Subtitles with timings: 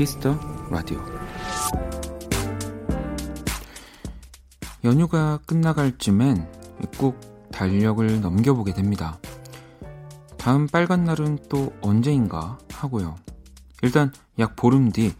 [0.00, 0.34] Kiss the
[0.70, 0.98] Radio
[4.82, 6.50] 연휴가 끝나갈 쯤엔
[6.96, 7.20] 꼭
[7.52, 9.20] 달력을 넘겨보게 됩니다.
[10.38, 13.16] 다음 빨간 날은 또 언제인가 하고요.
[13.82, 15.12] 일단 약 보름 뒤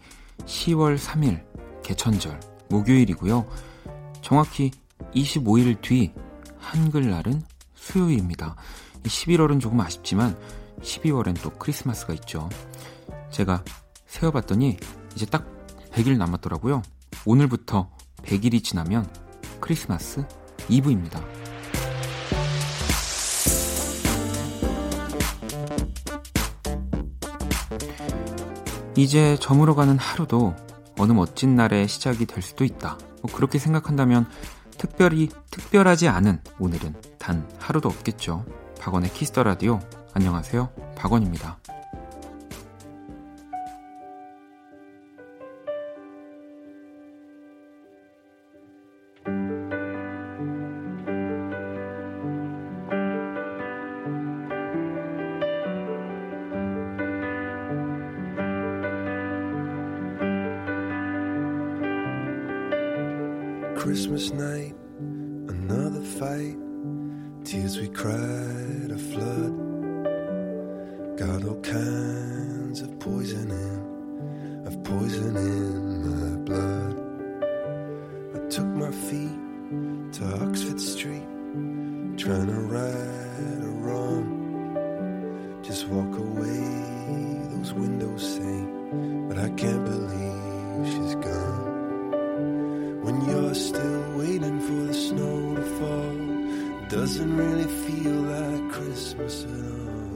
[0.45, 1.45] 10월 3일
[1.83, 2.39] 개천절
[2.69, 3.45] 목요일이고요.
[4.23, 4.71] 정확히
[5.13, 6.11] 25일 뒤
[6.57, 7.43] 한글날은
[7.75, 8.55] 수요일입니다.
[9.03, 10.35] 11월은 조금 아쉽지만
[10.81, 12.49] 12월엔 또 크리스마스가 있죠.
[13.29, 13.63] 제가
[14.11, 14.77] 세어봤더니
[15.15, 15.45] 이제 딱
[15.93, 16.81] 100일 남았더라고요.
[17.25, 17.89] 오늘부터
[18.23, 19.07] 100일이 지나면
[19.59, 20.25] 크리스마스
[20.69, 21.21] 이브입니다.
[28.97, 30.55] 이제 저물어가는 하루도
[30.99, 32.97] 어느 멋진 날의 시작이 될 수도 있다.
[33.21, 34.29] 뭐 그렇게 생각한다면
[34.77, 38.45] 특별히 특별하지 않은 오늘은 단 하루도 없겠죠.
[38.79, 39.79] 박원의 키스터 라디오.
[40.13, 40.69] 안녕하세요.
[40.97, 41.59] 박원입니다.
[68.11, 69.55] Cried, a flood.
[71.17, 76.95] Got all kinds of poison in, of poison in my blood.
[78.35, 79.37] I took my feet
[80.15, 81.25] to Oxford Street,
[82.17, 84.27] trying to right a wrong.
[85.63, 86.63] Just walk away,
[87.55, 88.57] those windows say,
[89.29, 91.65] but I can't believe she's gone.
[93.03, 96.20] When you're still waiting for the snow to fall,
[96.91, 100.11] doesn't really feel like Christmas at all.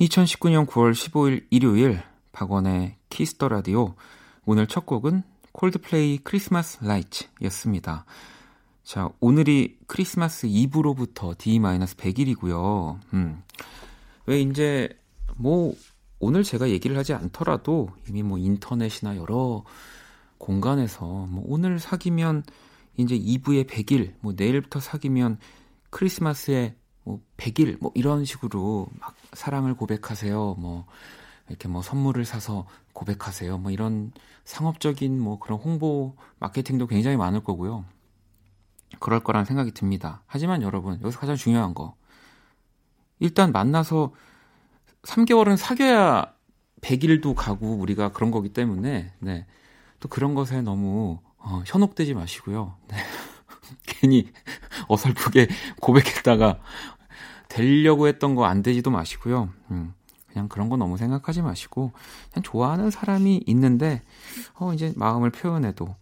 [0.00, 2.02] 2019년 9월 15일 일요일
[2.32, 3.94] 박원의 Kiss the Radio
[4.44, 5.22] 오늘 첫 곡은
[5.52, 8.04] Coldplay Christmas Lights였습니다.
[8.82, 12.98] 자, 오늘이 크리스마스 이브로부터 D-100일이고요.
[13.14, 13.42] 음.
[14.26, 14.88] 왜 이제
[15.36, 15.74] 뭐
[16.18, 19.64] 오늘 제가 얘기를 하지 않더라도 이미 뭐 인터넷이나 여러
[20.38, 22.42] 공간에서 뭐 오늘 사귀면
[22.96, 25.38] 이제 2부에 100일, 뭐 내일부터 사귀면
[25.90, 30.56] 크리스마스에 뭐 100일 뭐 이런 식으로 막 사랑을 고백하세요.
[30.58, 30.86] 뭐
[31.48, 33.58] 이렇게 뭐 선물을 사서 고백하세요.
[33.58, 34.12] 뭐 이런
[34.44, 37.84] 상업적인 뭐 그런 홍보 마케팅도 굉장히 많을 거고요.
[38.98, 40.22] 그럴 거란 생각이 듭니다.
[40.26, 41.94] 하지만 여러분, 여기서 가장 중요한 거.
[43.18, 44.12] 일단 만나서
[45.02, 46.34] 3개월은 사귀어야
[46.80, 49.46] 100일도 가고 우리가 그런 거기 때문에 네.
[50.00, 52.76] 또 그런 것에 너무 어, 현혹되지 마시고요.
[52.88, 52.96] 네.
[53.86, 54.30] 괜히
[54.88, 55.48] 어설프게
[55.80, 56.58] 고백했다가
[57.48, 59.50] 되려고 했던 거 안 되지도 마시고요.
[59.70, 59.94] 음,
[60.28, 61.92] 그냥 그런 거 너무 생각하지 마시고
[62.32, 64.02] 그냥 좋아하는 사람이 있는데
[64.54, 65.94] 어 이제 마음을 표현해도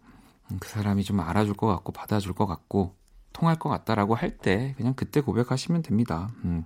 [0.51, 2.95] 음, 그 사람이 좀 알아줄 것 같고 받아줄 것 같고
[3.33, 6.29] 통할 것 같다라고 할 때 그냥 그때 고백하시면 됩니다.
[6.45, 6.63] 음.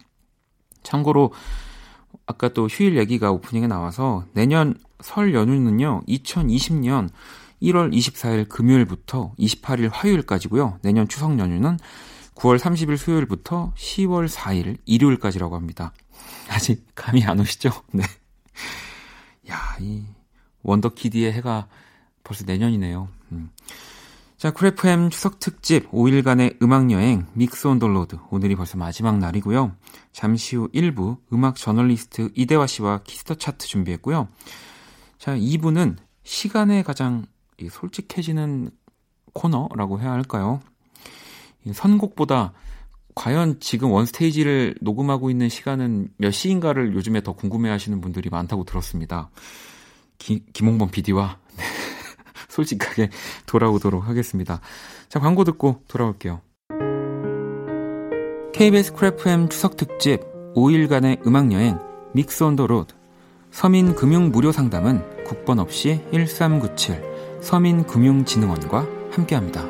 [0.84, 1.32] 참고로
[2.26, 7.10] 아까 또 휴일 얘기가 오프닝에 나와서 내년 설 연휴는요, 2020년
[7.64, 10.80] 1월 24일 금요일부터 28일 화요일까지고요.
[10.82, 11.80] 내년 추석 연휴는
[12.36, 15.94] 9월 30일 수요일부터 10월 4일 일요일까지라고 합니다.
[16.50, 17.72] 아직 감이 안 오시죠?
[17.94, 18.04] 네.
[19.50, 20.04] 야, 이
[20.64, 21.68] 원더키디의 해가
[22.24, 23.08] 벌써 내년이네요.
[23.32, 23.50] 음.
[24.38, 28.18] 자, Cool FM 추석 특집 5일간의 음악 여행 Mix on the Road.
[28.30, 29.74] 오늘이 벌써 마지막 날이고요.
[30.12, 34.28] 잠시 후 1부 음악 저널리스트 이대화 씨와 Kiss the Chart 준비했고요.
[35.18, 37.26] 자, 2부는 시간에 가장
[37.70, 38.70] 솔직해지는
[39.34, 40.60] 코너라고 해야 할까요?
[41.72, 42.54] 선곡보다
[43.16, 48.64] 과연 지금 One Stage를 녹음하고 있는 시간은 몇 시인가를 요즘에 더 궁금해 하시는 분들이 많다고
[48.64, 49.30] 들었습니다.
[50.18, 51.38] 기, 김홍범 PD와
[52.50, 53.10] 솔직하게
[53.46, 54.62] 돌아오도록 하겠습니다.
[55.10, 56.42] 자, 광고 듣고 돌아올게요.
[58.54, 60.22] KBS Cool FM 추석 특집
[60.56, 61.80] 5일간의 음악여행
[62.14, 62.94] Mix on the Road
[63.52, 67.13] 서민 금융 무료 상담은 국번 없이 1397
[67.44, 69.64] 서민금융진흥원과 함께합니다.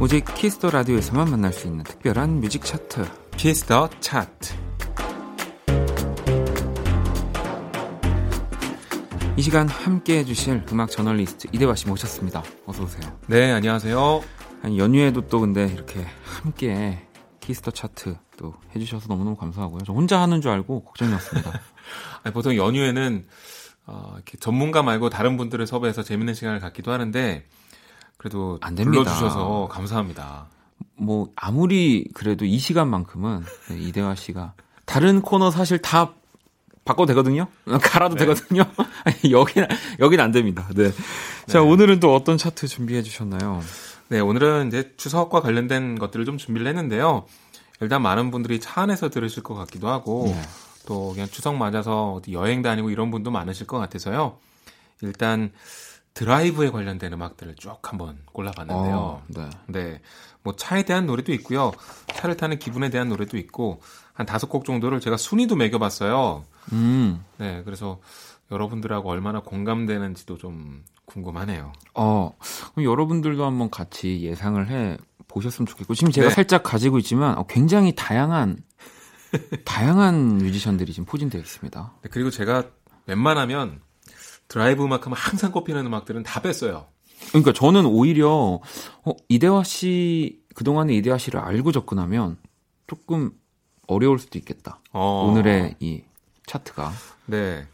[0.00, 3.06] 오직 Kiss the Radio에서만 만날 수 있는 특별한 뮤직 차트
[3.36, 4.54] Kiss the Chart
[9.36, 12.44] 이 시간 함께 해주실 음악 저널리스트 이대화 씨 모셨습니다.
[12.66, 13.18] 어서 오세요.
[13.26, 14.22] 네, 안녕하세요.
[14.62, 17.08] 아니, 연휴에도 또 근데 이렇게 함께
[17.40, 19.80] Kiss the Chart 또 해주셔서 너무너무 감사하고요.
[19.84, 21.50] 저 혼자 하는 줄 알고 걱정이었습니다.
[22.22, 23.26] 아니, 보통 연휴에는
[23.86, 27.44] 어, 이렇게 전문가 말고 다른 분들을 섭외해서 재밌는 시간을 갖기도 하는데
[28.16, 29.02] 그래도 안 됩니다.
[29.02, 30.46] 불러주셔서 감사합니다.
[30.94, 34.54] 뭐 아무리 그래도 이 시간만큼은 네, 이대화 씨가
[34.86, 36.14] 다른 코너 사실 다
[36.84, 37.48] 바꿔도 되거든요.
[37.82, 38.26] 갈아도 네.
[38.26, 38.64] 되거든요.
[39.30, 39.68] 여기는
[40.00, 40.68] 여기는 안 됩니다.
[40.74, 40.90] 네.
[41.46, 41.64] 자 네.
[41.64, 43.60] 오늘은 또 어떤 차트 준비해 주셨나요?
[44.08, 47.26] 네 오늘은 이제 추석과 관련된 것들을 좀 준비를 했는데요.
[47.80, 50.40] 일단 많은 분들이 차 안에서 들으실 것 같기도 하고 네.
[50.86, 54.38] 또 그냥 추석 맞아서 어디 여행 다니고 이런 분도 많으실 것 같아서요.
[55.00, 55.52] 일단
[56.14, 58.96] 드라이브에 관련된 음악들을 쭉 한번 골라봤는데요.
[58.96, 59.50] 어, 네.
[59.66, 60.00] 네.
[60.42, 61.72] 뭐 차에 대한 노래도 있고요.
[62.14, 63.80] 차를 타는 기분에 대한 노래도 있고
[64.14, 66.44] 한 다섯 곡 정도를 제가 순위도 매겨봤어요.
[66.72, 67.22] 음.
[67.36, 67.62] 네.
[67.64, 68.00] 그래서
[68.50, 71.72] 여러분들하고 얼마나 공감되는지도 좀 궁금하네요.
[71.94, 72.34] 어,
[72.72, 74.96] 그럼 여러분들도 한번 같이 예상을 해
[75.28, 76.34] 보셨으면 좋겠고 지금 제가 네.
[76.34, 78.58] 살짝 가지고 있지만 어, 굉장히 다양한
[79.64, 81.94] 다양한 뮤지션들이 지금 포진되어 있습니다.
[82.02, 82.64] 네, 그리고 제가
[83.06, 83.80] 웬만하면
[84.46, 86.86] 드라이브 음악 하면 항상 꼽히는 음악들은 다 뺐어요.
[87.30, 88.60] 그러니까 저는 오히려
[89.04, 92.36] 어, 이대화 씨 그동안의 이대화 씨를 알고 접근하면
[92.86, 93.32] 조금
[93.86, 94.78] 어려울 수도 있겠다.
[94.92, 95.28] 어.
[95.30, 96.02] 오늘의 이
[96.46, 96.92] 차트가.
[97.26, 97.66] 네.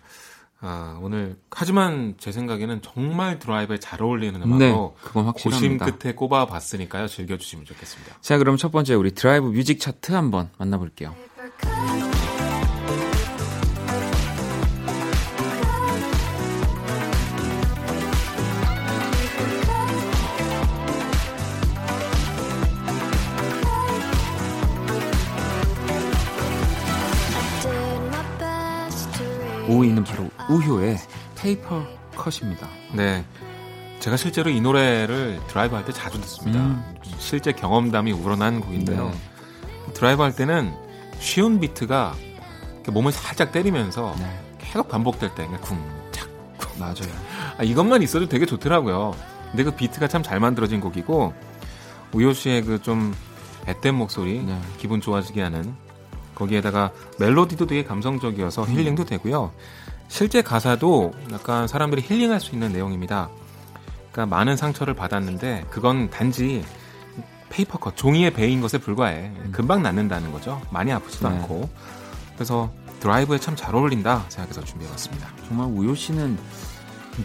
[0.63, 5.87] 아, 오늘 하지만 제 생각에는 정말 드라이브에 잘 어울리는 음악으로 네, 그건 확실합니다.
[5.87, 7.09] 고심 끝에 꼽아 봤으니까요.
[7.09, 8.17] 즐겨 주시면 좋겠습니다.
[8.21, 11.15] 자, 그럼 첫 번째 우리 드라이브 뮤직 차트 한번 만나 볼게요.
[29.71, 30.99] 5위는 바로 우효의
[31.37, 31.85] Paper
[32.17, 32.67] Cut입니다.
[32.93, 33.25] 네.
[34.01, 36.59] 제가 실제로 이 노래를 드라이브 할 때 자주 듣습니다.
[36.61, 36.95] 음.
[37.19, 39.11] 실제 경험담이 우러난 곡인데요.
[39.11, 39.93] 네.
[39.95, 40.73] 드라이브 할 때는
[41.19, 42.15] 쉬운 비트가
[42.89, 44.41] 몸을 살짝 때리면서 네.
[44.59, 45.79] 계속 반복될 때 쿵,
[46.11, 46.29] 착,
[46.59, 46.79] 쿵.
[46.79, 46.95] 맞아요.
[47.59, 49.15] 아, 이것만 있어도 되게 좋더라고요.
[49.51, 51.33] 근데 그 비트가 참 잘 만들어진 곡이고
[52.13, 53.15] 우효 씨의 그 좀
[53.67, 54.59] 앳된 목소리, 네.
[54.79, 55.75] 기분 좋아지게 하는
[56.45, 58.71] 거기에다가 멜로디도 되게 감성적이어서 음.
[58.71, 59.53] 힐링도 되고요.
[60.09, 63.29] 실제 가사도 약간 사람들이 힐링할 수 있는 내용입니다.
[64.11, 66.65] 그러니까 많은 상처를 받았는데 그건 단지
[67.51, 69.31] 페이퍼컷 종이에 베인 것에 불과해.
[69.37, 69.53] 음.
[69.53, 70.61] 금방 낫는다는 거죠.
[70.71, 71.37] 많이 아프지도 네.
[71.37, 71.69] 않고.
[72.35, 72.71] 그래서
[73.01, 75.29] 드라이브에 참 잘 어울린다 생각해서 준비해봤습니다.
[75.47, 76.39] 정말 우효 씨는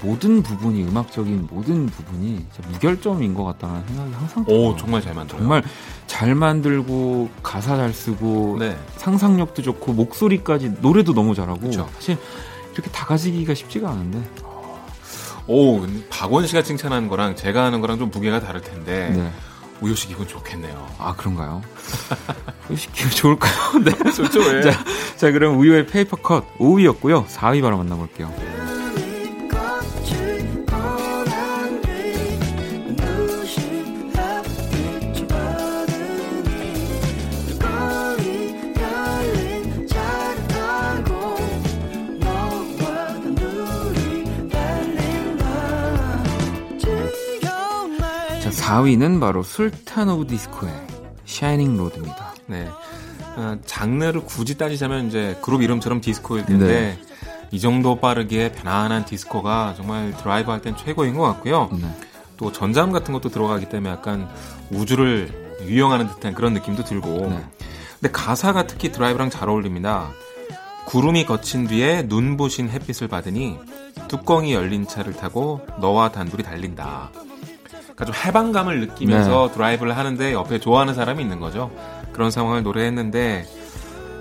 [0.01, 4.61] 모든 부분이 음악적인 모든 부분이 무결점인 것 같다는 생각이 항상 들어요.
[4.61, 5.63] 오 정말 잘 만들어 정말
[6.07, 8.77] 잘 만들고 가사 잘 쓰고 네.
[8.97, 11.87] 상상력도 좋고 목소리까지 노래도 너무 잘하고 그쵸.
[11.95, 12.17] 사실
[12.73, 14.21] 이렇게 다 가지기가 쉽지가 않은데.
[15.47, 19.09] 오 박원 씨가 칭찬하는 거랑 제가 하는 거랑 좀 무게가 다를 텐데.
[19.15, 19.31] 네.
[19.81, 20.87] 우효 씨 기분 좋겠네요.
[20.97, 21.61] 아 그런가요?
[22.69, 23.53] 우효 씨 기분 좋을까요?
[23.83, 24.11] 네.
[24.11, 24.39] 좋죠.
[24.39, 24.61] 왜?
[24.61, 24.71] 자,
[25.17, 27.27] 자 그럼 우효의 Paper Cut 5위였고요.
[27.27, 28.33] 4위 바로 만나볼게요.
[48.45, 50.71] 자, 4위는 바로 술탄 오브 디스코의
[51.25, 52.33] Shining Road입니다.
[52.45, 52.69] 네.
[53.37, 56.99] 어, 장르를 굳이 따지자면 이제 그룹 이름처럼 디스코일 텐데 네.
[57.51, 61.69] 이 정도 빠르게 편안한 디스코가 정말 드라이브 할 땐 최고인 것 같고요.
[61.73, 61.87] 네.
[62.37, 64.29] 또 전자음 같은 것도 들어가기 때문에 약간
[64.69, 67.07] 우주를 유영하는 듯한 그런 느낌도 들고.
[67.29, 67.43] 네.
[67.99, 70.11] 근데 가사가 특히 드라이브랑 잘 어울립니다.
[70.85, 73.57] 구름이 걷힌 뒤에 눈부신 햇빛을 받으니
[74.07, 77.09] 뚜껑이 열린 차를 타고 너와 단둘이 달린다.
[77.95, 79.53] 그러니까 좀 해방감을 느끼면서 네.
[79.53, 81.71] 드라이브를 하는데 옆에 좋아하는 사람이 있는 거죠.
[82.11, 83.45] 그런 상황을 노래했는데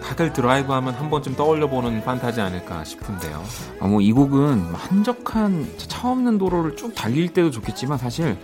[0.02, 3.42] 다들 드라이브 하면 한 번쯤 떠올려 보는 판타지 아닐까 싶은데요.
[3.80, 8.36] 아, 뭐 이 곡은 한적한 차 없는 도로를 쭉 달릴 때도 좋겠지만 사실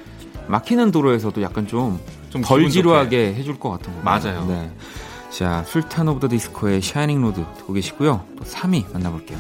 [0.49, 1.99] 막히는 도로에서도 약간 좀
[2.45, 4.45] 덜 지루하게 해줄 것 같은 거 맞아요.
[4.47, 4.71] 네.
[5.31, 8.25] 자, 술탄 오브 더 디스코의 Shining Road 듣고 계시고요.
[8.39, 9.39] 또 3위 만나볼게요.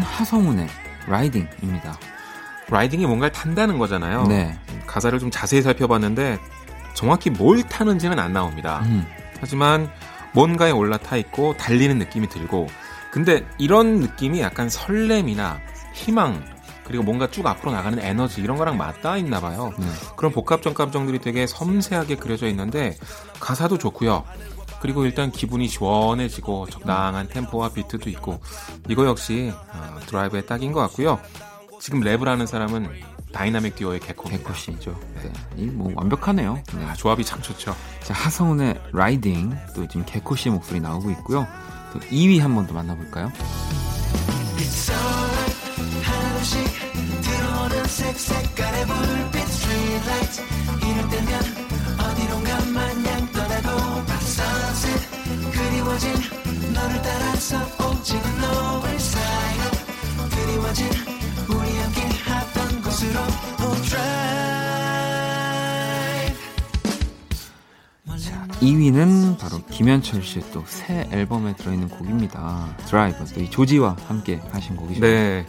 [0.00, 0.68] 하성운의
[1.06, 1.98] Riding입니다.
[2.68, 4.26] Riding이 뭔가를 탄다는 거잖아요.
[4.26, 4.58] 네.
[4.86, 6.38] 가사를 좀 자세히 살펴봤는데
[6.94, 8.82] 정확히 뭘 타는지는 안 나옵니다.
[8.84, 9.06] 음.
[9.40, 9.90] 하지만
[10.32, 12.68] 뭔가에 올라타 있고 달리는 느낌이 들고
[13.10, 15.60] 근데 이런 느낌이 약간 설렘이나
[15.94, 16.44] 희망
[16.84, 19.72] 그리고 뭔가 쭉 앞으로 나가는 에너지 이런 거랑 맞닿아 있나 봐요.
[19.78, 19.86] 네.
[20.16, 22.96] 그런 복합적 감정들이 되게 섬세하게 그려져 있는데
[23.40, 24.24] 가사도 좋고요.
[24.84, 28.38] 그리고 일단 기분이 시원해지고 적당한 템포와 비트도 있고
[28.86, 31.18] 이거 역시 어, 드라이브에 딱인 것 같고요.
[31.80, 32.90] 지금 랩을 하는 사람은
[33.32, 34.28] 다이나믹 듀오의 개코.
[34.28, 34.94] 개코 씨죠.
[35.22, 35.32] 네.
[35.56, 36.62] 이 뭐 완벽하네요.
[36.76, 36.84] 네.
[36.84, 37.74] 아, 조합이 참 좋죠.
[38.02, 41.46] 자, 하성운의 Riding 또 지금 개코 씨의 목소리 나오고 있고요.
[41.94, 43.32] 또 2위 한 번 더 만나볼까요?
[57.52, 59.64] 너를 따라서 오지는 노을 사이로
[60.30, 60.86] 그리워진
[61.50, 63.20] 우리 함께 하던 곳으로
[68.18, 72.76] 자, 2위는 바로 김현철 씨의 또 새 앨범에 들어있는 곡입니다.
[72.86, 73.24] 드라이브.
[73.34, 75.00] 또 이 조지와 함께 하신 곡이죠.
[75.00, 75.46] 네.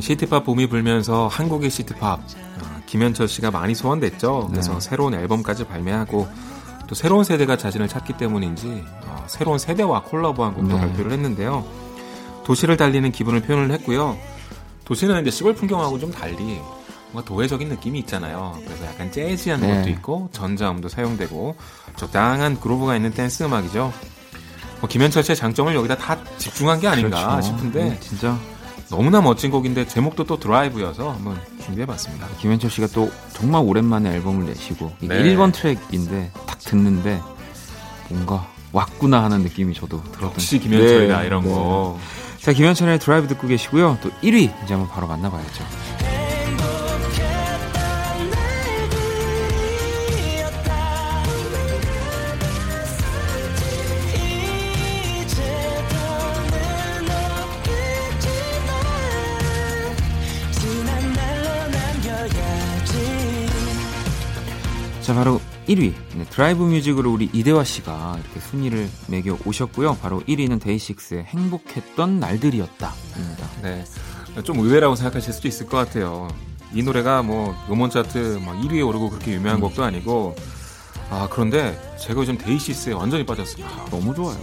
[0.00, 4.48] city pop 붐이 불면서 한국의 city pop 어, 김현철 씨가 많이 소환됐죠.
[4.50, 4.80] 그래서 네.
[4.80, 6.28] 새로운 앨범까지 발매하고
[6.86, 10.80] 또 새로운 세대가 자신을 찾기 때문인지 어, 새로운 세대와 콜라보한 곡도 네.
[10.80, 11.64] 발표를 했는데요.
[12.44, 14.18] 도시를 달리는 기분을 표현을 했고요.
[14.84, 16.60] 도시는 이제 시골 풍경하고 좀 달리
[17.10, 18.58] 뭔가 도회적인 느낌이 있잖아요.
[18.64, 19.78] 그래서 약간 재즈한 네.
[19.78, 21.56] 것도 있고 전자음도 사용되고
[21.96, 23.92] 적당한 그루브가 있는 댄스 음악이죠.
[24.80, 27.42] 뭐 김현철 씨의 장점을 여기다 다 집중한 게 아닌가 그렇죠.
[27.48, 28.38] 싶은데 네, 진짜
[28.94, 32.28] 너무나 멋진 곡인데 제목도 또 드라이브여서 한번 준비해봤습니다.
[32.40, 35.20] 김현철 씨가 또 정말 오랜만에 앨범을 내시고 네.
[35.20, 37.20] 1번 트랙인데 딱 듣는데
[38.08, 41.26] 뭔가 왔구나 하는 느낌이 저도 들었던 역시 김현철이다 네.
[41.26, 41.98] 이런 거.
[42.38, 43.98] 자 김현철의 드라이브 듣고 계시고요.
[44.00, 45.64] 또 1위 이제 한번 바로 만나봐야죠.
[65.74, 65.94] 1위.
[66.14, 69.96] 네, 드라이브 뮤직으로 우리 이대화 씨가 이렇게 순위를 매겨 오셨고요.
[70.00, 73.50] 바로 1위는 데이식스의 행복했던 날들이었다입니다.
[73.62, 73.84] 네.
[74.44, 76.28] 좀 의외라고 생각하실 수도 있을 것 같아요.
[76.72, 79.60] 이 노래가 뭐 음원 차트 막 1위에 오르고 그렇게 유명한 음.
[79.62, 80.34] 곡도 아니고
[81.10, 83.86] 아, 그런데 제가 요즘 데이식스에 완전히 빠졌습니다.
[83.90, 84.38] 너무 좋아요.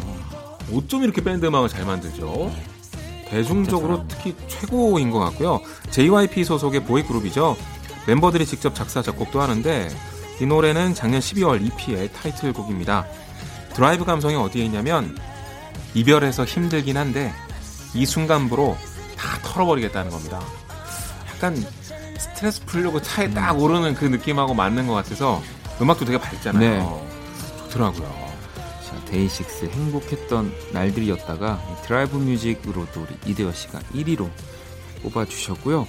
[0.73, 2.53] 어쩜 이렇게 밴드 음악을 잘 만들죠?
[3.27, 5.61] 대중적으로 특히 최고인 것 같고요.
[5.89, 7.57] JYP 소속의 보이 그룹이죠.
[8.07, 9.89] 멤버들이 직접 작사 작곡도 하는데
[10.39, 13.05] 이 노래는 작년 12월 EP의 타이틀곡입니다.
[13.73, 15.17] 드라이브 감성이 어디에 있냐면
[15.93, 17.33] 이별해서 힘들긴 한데
[17.93, 18.77] 이 순간부로
[19.17, 20.39] 다 털어버리겠다는 겁니다.
[21.33, 21.55] 약간
[22.17, 23.33] 스트레스 풀려고 차에 음.
[23.33, 25.41] 딱 오르는 그 느낌하고 맞는 것 같아서
[25.81, 26.59] 음악도 되게 밝잖아요.
[26.59, 27.11] 네.
[27.63, 28.31] 좋더라고요.
[28.87, 34.29] 자, 데이식스 행복했던 날들이었다가 드라이브 뮤직으로 도 우리 이대화 씨가 1위로
[35.03, 35.87] 뽑아주셨고요.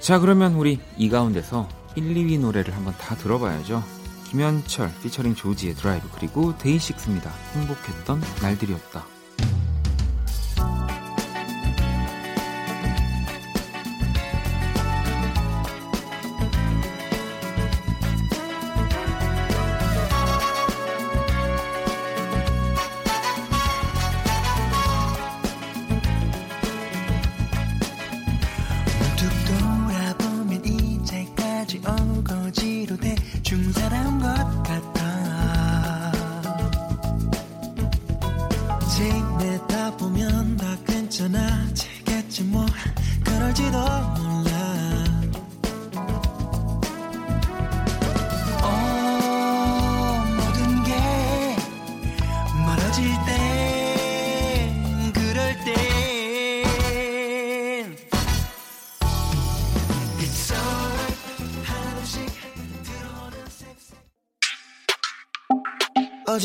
[0.00, 3.82] 자, 그러면 우리 이 가운데서 1, 2위 노래를 한번 다 들어봐야죠.
[4.24, 7.32] 김현철 피처링 조지의 드라이브 그리고 데이식스입니다.
[7.54, 9.15] 행복했던 날들이었다.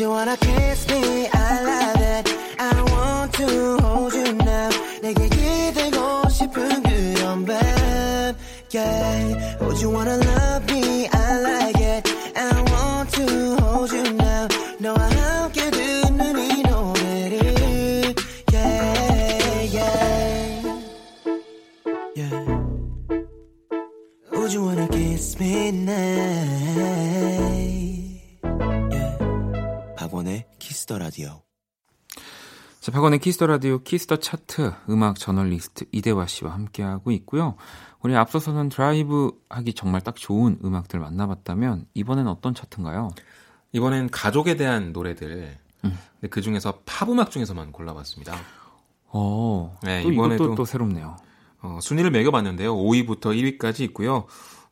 [0.01, 0.60] You wanna kiss
[33.01, 37.55] 박원의 Kiss the Radio Kiss the Chart 음악 저널리스트 이대화 씨와 함께하고 있고요.
[38.03, 43.10] 우리 앞서서는 드라이브 하기 정말 딱 좋은 음악들 만나봤다면 이번엔 어떤 차트인가요?
[43.72, 45.58] 이번엔 가족에 대한 노래들.
[45.84, 45.98] 음.
[46.29, 48.36] 그 중에서 팝 음악 중에서만 골라봤습니다.
[49.08, 51.17] 어, 네, 또 이번에도 또, 또 새롭네요.
[51.63, 52.75] 어, 순위를 매겨봤는데요.
[52.75, 54.27] 5위부터 1위까지 있고요.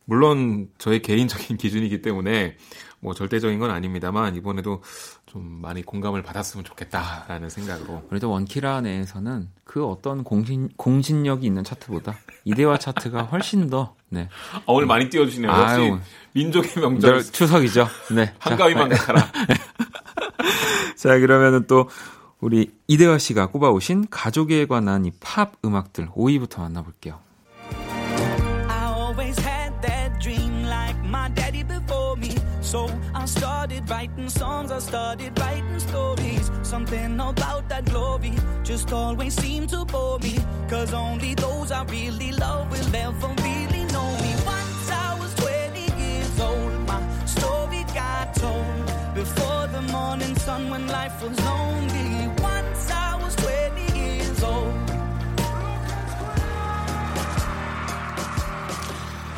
[0.06, 2.58] 물론 저의 개인적인 기준이기 때문에
[3.02, 4.82] 뭐 절대적인 건 아닙니다만 이번에도
[5.26, 8.04] 좀 많이 공감을 받았으면 좋겠다라는 생각으로.
[8.10, 14.28] 그래도 원키라 내에서는 그 어떤 공신 공신력이 있는 차트보다 이대화 차트가 훨씬 더 네.
[14.54, 15.50] 아, 오늘 많이 띄워주시네요.
[15.52, 15.94] 역시
[16.34, 17.88] 민족의 명절 추석이죠.
[18.16, 18.34] 네.
[18.40, 19.32] 한가위만 가라.
[20.96, 21.88] 자 그러면은 또
[22.42, 27.20] 우리 이대화 씨가 꼽아오신 가족에 관한 이 팝 음악들 5위부터 만나볼게요.
[33.30, 36.52] Started writing songs, I started writing stories.
[36.64, 38.34] Something about that glory
[38.64, 40.40] just always seemed to bore me.
[40.68, 44.32] Cause only those I really love will ever really know me.
[44.46, 48.86] Once I was 20 years old, my story got told.
[49.14, 52.28] Before the morning sun when life was lonely.
[52.42, 54.74] Once I was 20 years old.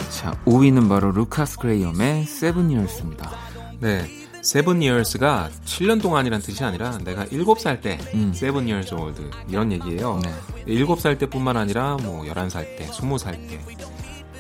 [0.10, 3.51] 자, 5위는 바로 루카스 그레이엄의 Years입니다.
[3.82, 4.06] 네.
[4.44, 8.32] Seven Years가 7년 동안이란 뜻이 아니라 내가 7살 때 음.
[8.32, 10.20] seven years old 이런 얘기예요.
[10.24, 10.76] 네.
[10.84, 13.60] 7살 때뿐만 아니라 뭐 11살 때, 20살 때,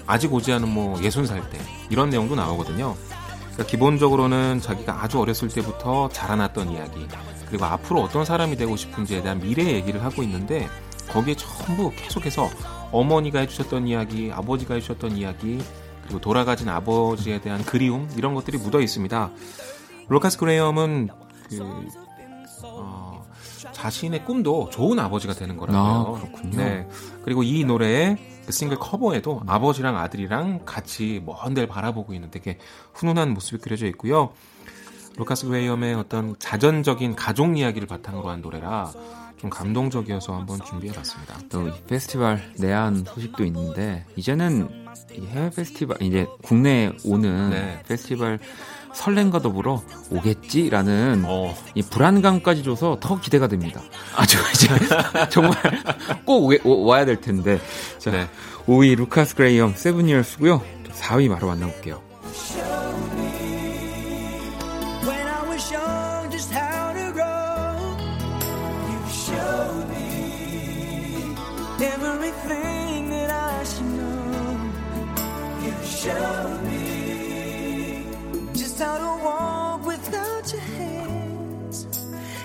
[0.05, 2.95] 아직 오지 않은 뭐 60살 때 이런 내용도 나오거든요.
[3.39, 7.07] 그러니까 기본적으로는 자기가 아주 어렸을 때부터 자라났던 이야기
[7.48, 10.69] 그리고 앞으로 어떤 사람이 되고 싶은지에 대한 미래 얘기를 하고 있는데
[11.12, 12.48] 거기에 전부 계속해서
[12.91, 15.60] 어머니가 해주셨던 이야기, 아버지가 해주셨던 이야기,
[16.11, 19.31] 그리고 돌아가신 아버지에 대한 그리움 이런 것들이 묻어 있습니다.
[20.09, 21.07] 루카스 그레이엄은
[21.49, 21.87] 그,
[22.63, 23.25] 어,
[23.71, 26.15] 자신의 꿈도 좋은 아버지가 되는 거라고요.
[26.17, 26.57] 아, 그렇군요.
[26.57, 26.87] 네.
[27.23, 32.57] 그리고 이 노래의 그 싱글 커버에도 아버지랑 아들이랑 같이 먼 데를 바라보고 있는 되게
[32.93, 34.33] 훈훈한 모습이 그려져 있고요.
[35.15, 38.91] 루카스 그레이엄의 어떤 자전적인 가족 이야기를 바탕으로 한 노래라
[39.37, 41.39] 좀 감동적이어서 한번 준비해봤습니다.
[41.50, 44.80] 또 페스티벌 내한 소식도 있는데 이제는
[45.29, 47.83] 해외 페스티벌 이제 국내에 오는 네.
[47.87, 48.39] 페스티벌
[48.93, 51.55] 설렘과 더불어 오겠지라는 어.
[51.75, 53.81] 이 불안감까지 줘서 더 기대가 됩니다.
[54.15, 54.67] 아주 이제
[55.29, 55.55] 정말
[56.25, 57.59] 꼭 오, 와야 될 텐데.
[57.97, 58.27] 자, 네.
[58.67, 60.61] 5위 루카스 그레이엄 세븐이얼스고요.
[60.91, 62.01] 4위 바로 만나볼게요.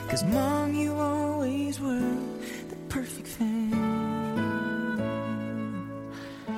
[0.09, 2.19] Cause mom, you always were
[2.69, 3.73] the perfect fan.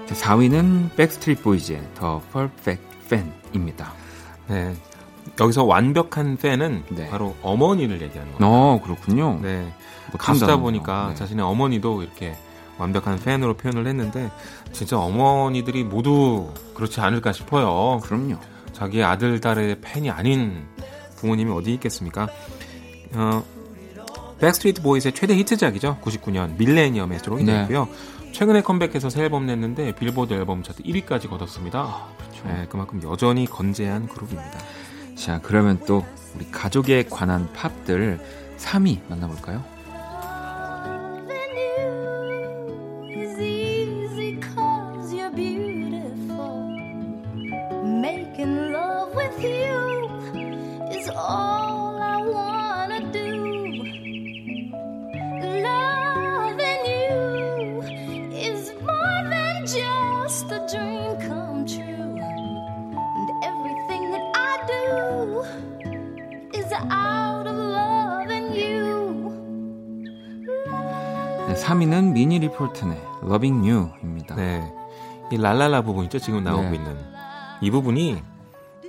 [0.07, 3.93] 자, 4위는 백스트리트 보이즈의 The Perfect Fan입니다.
[4.49, 4.75] 네.
[5.41, 7.09] 여기서 완벽한 팬은 네.
[7.11, 8.53] 바로 어머니를 얘기하는 거예요.
[8.53, 9.39] 어, 그렇군요.
[9.41, 9.73] 네.
[10.11, 11.15] 뭐 가수다 보니까 네.
[11.15, 12.35] 자신의 어머니도 이렇게
[12.79, 14.31] 완벽한 팬으로 표현을 했는데
[14.73, 18.01] 진짜 어머니들이 모두 그렇지 않을까 싶어요.
[18.05, 18.37] 그럼요.
[18.73, 20.64] 자기 아들, 딸의 팬이 아닌
[21.17, 22.29] 부모님이 어디 있겠습니까?
[23.14, 23.45] 어,
[24.38, 25.99] 백스트리트 보이스의 최대 히트작이죠.
[26.03, 27.61] 99년 밀레니엄에 수록이 네.
[27.61, 27.88] 됐고요.
[28.33, 31.81] 최근에 컴백해서 새 앨범 냈는데 빌보드 앨범 차트 1위까지 거뒀습니다.
[31.81, 32.47] 아, 그렇죠.
[32.47, 34.59] 네, 그만큼 여전히 건재한 그룹입니다.
[35.17, 36.05] 자, 그러면 또
[36.37, 38.21] 우리 가족에 관한 팝들
[38.59, 39.64] 3위 만나볼까요?
[71.49, 74.37] 네, 3위는 미니 리폴트의 Loving You입니다.
[74.37, 74.73] 네.
[75.33, 76.19] 이 랄랄라 부분 있죠?
[76.19, 76.77] 지금 나오고 네.
[76.77, 76.97] 있는.
[77.61, 78.23] 이 부분이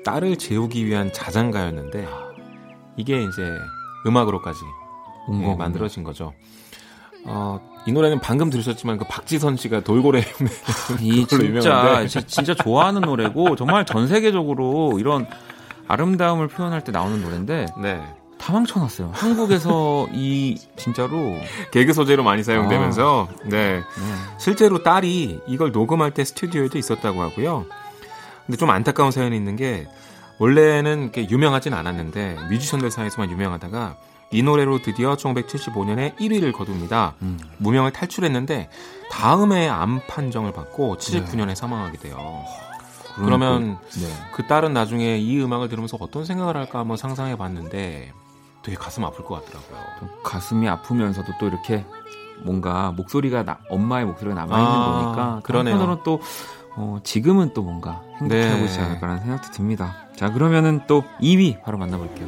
[0.06, 2.08] 딸을 재우기 위한 자장가였는데
[2.96, 3.58] 이게 이제
[4.06, 4.60] 음악으로까지
[5.32, 6.34] 네, 만들어진 거죠.
[7.26, 10.22] 어, 이 노래는 방금 들으셨지만 그 박지선 씨가 돌고래
[11.02, 12.08] 이 진짜 유명한데.
[12.08, 15.28] 진짜 좋아하는 노래고 정말 전 세계적으로 이런
[15.90, 18.02] 아름다움을 표현할 때 나오는 노래인데 네.
[18.38, 19.12] 다 망쳐놨어요.
[19.14, 21.36] 한국에서 이 진짜로
[21.72, 23.80] 개그 소재로 많이 사용되면서 아, 네.
[23.80, 23.84] 네.
[24.40, 27.66] 실제로 딸이 이걸 녹음할 때 스튜디오에도 있었다고 하고요.
[28.46, 29.88] 근데 좀 안타까운 사연이 있는 게
[30.38, 33.98] 원래는 이렇게 유명하진 않았는데 뮤지션들 사이에서만 유명하다가
[34.32, 37.16] 이 노래로 드디어 1975년에 1위를 거둡니다.
[37.24, 37.40] 음.
[37.58, 38.70] 무명을 탈출했는데
[39.12, 41.56] 다음에 암 판정을 받고 79년에 네.
[41.56, 42.18] 사망하게 돼요.
[43.26, 44.08] 그러면 네.
[44.34, 48.12] 그 딸은 나중에 이 음악을 들으면서 어떤 생각을 할까 한번 상상해 봤는데
[48.64, 50.10] 되게 가슴 아플 것 같더라고요.
[50.24, 51.86] 가슴이 아프면서도 또 이렇게
[52.44, 55.74] 뭔가 목소리가 나, 엄마의 목소리가 남아 있는 아, 거니까 그러네요.
[55.74, 56.22] 한편으로는 또
[56.76, 58.66] 어, 지금은 또 뭔가 행복하고 네.
[58.66, 59.96] 있지 않을까라는 생각도 듭니다.
[60.16, 62.28] 자 그러면은 또 2위 바로 만나볼게요.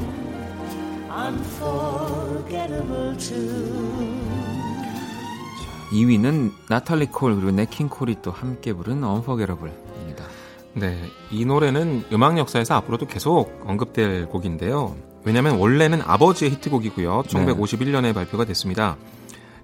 [5.91, 10.25] 2위는 나탈리 콜 그리고 네킹 콜이 또 함께 부른 Unforgettable입니다.
[10.73, 10.97] 네,
[11.31, 14.95] 이 노래는 음악 역사에서 앞으로도 계속 언급될 곡인데요.
[15.23, 17.23] 왜냐하면 원래는 아버지의 히트곡이고요.
[17.27, 18.13] 1951년에 네.
[18.13, 18.97] 발표가 됐습니다.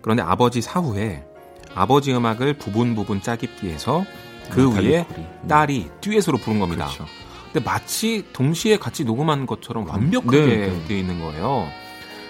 [0.02, 1.26] 그런데 아버지 사후에
[1.74, 4.04] 아버지 음악을 부분 부분 짜깁기해서
[4.52, 5.48] 그 위에 음.
[5.48, 6.86] 딸이 듀엣으로 부른 겁니다.
[6.86, 7.06] 그렇죠.
[7.52, 10.86] 근데 마치 동시에 같이 녹음한 것처럼 완벽하게 네, 네.
[10.88, 11.68] 되어 있는 거예요.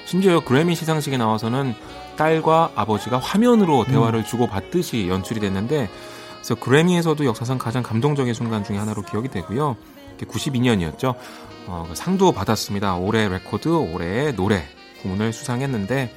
[0.05, 1.75] 심지어 그래미 시상식에 나와서는
[2.15, 3.85] 딸과 아버지가 화면으로 음.
[3.85, 4.25] 대화를 음.
[4.25, 5.89] 주고받듯이 연출이 됐는데
[6.37, 9.75] 그래서 그래미에서도 역사상 가장 감동적인 순간 중에 하나로 기억이 되고요.
[10.19, 11.15] 92년이었죠.
[11.67, 12.95] 어, 그 상도 받았습니다.
[12.95, 14.63] 올해 레코드, 올해의 노래
[15.01, 16.13] 부문을 수상했는데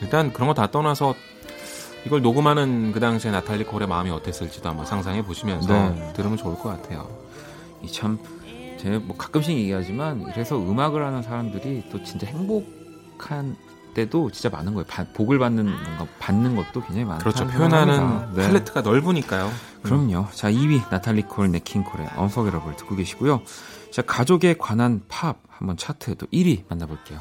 [0.00, 1.14] 일단 그런 거 다 떠나서
[2.04, 6.12] 이걸 녹음하는 그 당시에 나탈리 콜의 마음이 어땠을지도 한번 상상해 보시면서 네.
[6.14, 7.08] 들으면 좋을 것 같아요.
[7.82, 8.18] 이참
[8.78, 13.56] 제가 뭐 가끔씩 얘기하지만 그래서 음악을 하는 사람들이 또 진짜 행복한
[13.94, 14.86] 때도 진짜 많은 거예요.
[14.86, 17.18] 바, 복을 받는 건가 받는 것도 굉장히 많아요.
[17.20, 17.46] 그렇죠.
[17.46, 18.46] 표현하는 네.
[18.46, 19.50] 팔레트가 넓으니까요.
[19.82, 20.28] 그럼요.
[20.32, 23.42] 자 2위 나탈리 콜, 네킹 콜의 언서게러블 듣고 계시고요.
[23.90, 27.20] 자 가족에 관한 팝 한번 차트도 1위 만나볼게요.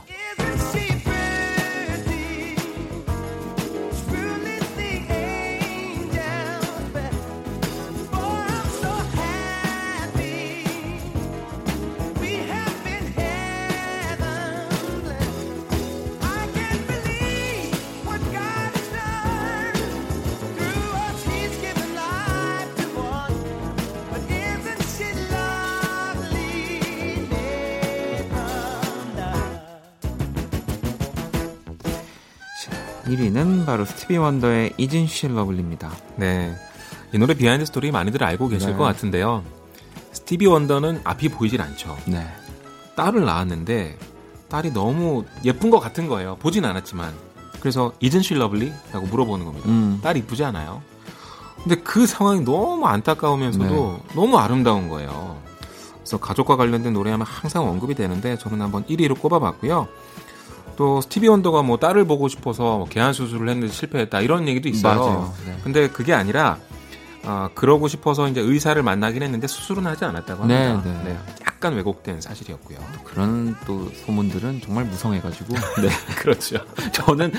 [33.66, 35.92] 바로 스티비 원더의 Isn't She Lovely입니다.
[36.16, 36.56] 네.
[37.14, 38.78] 이 노래 비하인드 스토리 많이들 알고 계실 네.
[38.78, 39.44] 것 같은데요.
[40.12, 41.98] 스티비 원더는 앞이 보이질 않죠.
[42.06, 42.26] 네.
[42.96, 43.98] 딸을 낳았는데
[44.50, 46.38] 딸이 너무 예쁜 것 같은 거예요.
[46.38, 47.14] 보진 않았지만.
[47.60, 48.72] 그래서 Isn't She Lovely?
[48.92, 49.70] 라고 물어보는 겁니다.
[49.70, 50.00] 음.
[50.02, 50.82] 딸 이쁘지 않아요?
[51.64, 54.16] 근데 그 상황이 너무 안타까우면서도 네.
[54.16, 55.40] 너무 아름다운 거예요.
[55.98, 59.88] 그래서 가족과 관련된 노래하면 항상 언급이 되는데 저는 한번 1위로 꼽아봤고요.
[60.82, 65.00] 또 스티비 원더가 뭐 딸을 보고 싶어서 뭐 개안 수술을 했는데 실패했다 이런 얘기도 있어요.
[65.00, 65.34] 맞아요.
[65.46, 65.56] 네.
[65.64, 66.58] 근데 그게 아니라
[67.24, 70.82] 아, 그러고 싶어서 이제 의사를 만나긴 했는데 수술은 하지 않았다고 합니다.
[70.84, 71.04] 네, 네.
[71.04, 71.18] 네.
[71.46, 72.80] 약간 왜곡된 사실이었고요.
[72.96, 75.54] 또 그런 또 소문들은 정말 무성해가지고.
[75.84, 76.58] 네, 그렇죠.
[76.94, 77.32] 저는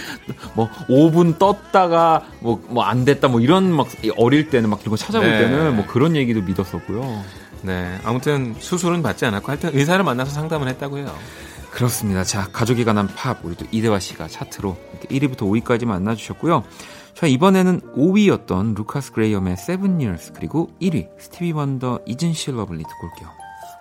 [0.54, 4.96] 뭐 5분 떴다가 뭐 뭐 안 됐다 뭐 이런 막 어릴 때는 막 이런 거
[4.96, 5.38] 찾아볼 네.
[5.40, 7.24] 때는 뭐 그런 얘기도 믿었었고요.
[7.62, 11.12] 네, 아무튼 수술은 받지 않았고 하여튼 의사를 만나서 상담을 했다고 해요.
[11.72, 12.22] 그렇습니다.
[12.22, 14.76] 자, 가족에 관한 팝, 우리 도 이대화 씨가 차트로
[15.08, 16.64] 1위부터 5위까지 만나주셨고요.
[17.14, 23.06] 자, 이번에는 5위였던 루카스 그레이엄의 Seven Years, 그리고 1위, 스티비 원더 Isn't She Lovely 듣고
[23.06, 23.28] 올게요.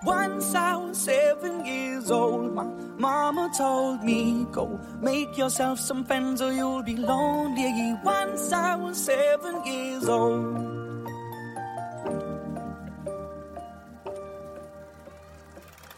[0.04, 2.66] Once I was seven years old, my
[2.98, 7.96] mama told me, Go make yourself some friends or you'll be lonely.
[8.04, 10.91] Once I was seven years old.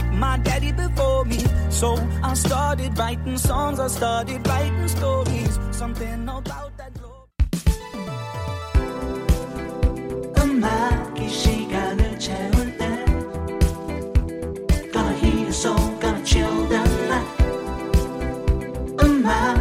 [0.00, 1.38] like my daddy before me.
[1.70, 5.58] So I started writing songs, I started writing stories.
[5.70, 7.14] Something about that glory.
[10.38, 13.04] 음악이 시간을 채울 때
[14.92, 17.28] Gonna hear your soul, gonna chill the night
[19.02, 19.59] 음악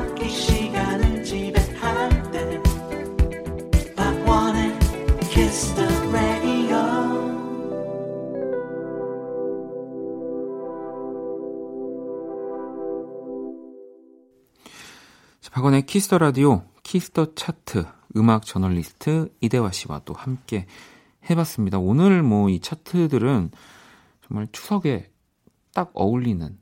[15.50, 17.84] 박원의 Kiss the Radio, Kiss the Chart,
[18.16, 20.66] 음악 저널리스트 이대화 씨와 또 함께
[21.28, 21.78] 해봤습니다.
[21.78, 23.50] 오늘 뭐 이 차트들은
[24.26, 25.10] 정말 추석에
[25.74, 26.56] 딱 어울리는.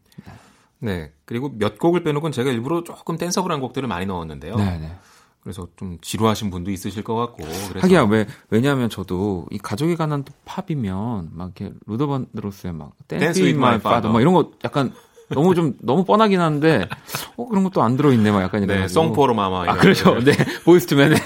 [0.81, 1.13] 네.
[1.25, 4.57] 그리고 몇 곡을 빼놓고 제가 일부러 조금 danceable한 곡들을 많이 넣었는데요.
[4.57, 4.97] 네네.
[5.41, 7.45] 그래서 좀 지루하신 분도 있으실 것 같고.
[7.69, 12.93] 그래서 하기야 왜 왜냐하면 저도 이 가족에 관한 또 팝이면 막 이렇게 루더 밴드로스의 막
[13.07, 14.93] Dance with My Father 막 이런 거 약간
[15.31, 16.89] 너무 좀 너무 뻔하긴 한데
[17.37, 20.33] 어 그런 것도 안 들어 있네 막 약간 이런 네, 송포로 마마 아 그렇죠 네
[20.65, 21.17] 보이스투맨에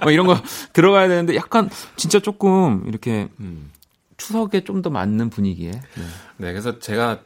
[0.00, 0.36] 막 이런 거
[0.72, 3.70] 들어가야 되는데 약간 진짜 조금 이렇게 음,
[4.16, 6.02] 추석에 좀 더 맞는 분위기에 네.
[6.38, 7.20] 네 그래서 제가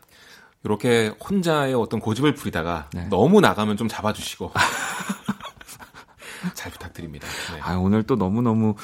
[0.64, 3.06] 이렇게 혼자의 어떤 고집을 부리다가 네.
[3.08, 4.52] 너무 나가면 좀 잡아주시고
[6.54, 7.26] 잘 부탁드립니다.
[7.54, 7.60] 네.
[7.62, 8.74] 아 오늘 또 너무 너무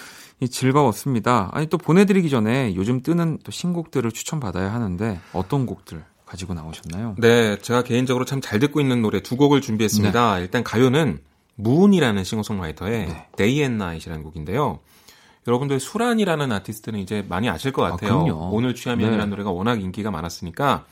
[0.48, 1.50] 즐거웠습니다.
[1.52, 7.16] 아니 또 보내드리기 전에 요즘 뜨는 또 신곡들을 추천 받아야 하는데 어떤 곡들 가지고 나오셨나요?
[7.18, 10.36] 네, 제가 개인적으로 참 잘 듣고 있는 노래 두 곡을 준비했습니다.
[10.36, 10.40] 네.
[10.40, 11.18] 일단 가요는
[11.56, 13.28] 무운이라는 싱어송라이터의 네.
[13.36, 14.80] Day and Night이라는 곡인데요.
[15.46, 18.12] 여러분들 수란이라는 아티스트는 이제 많이 아실 것 아, 같아요.
[18.12, 19.30] 아, 오늘 취하면이라는 네.
[19.30, 20.86] 노래가 워낙 인기가 많았으니까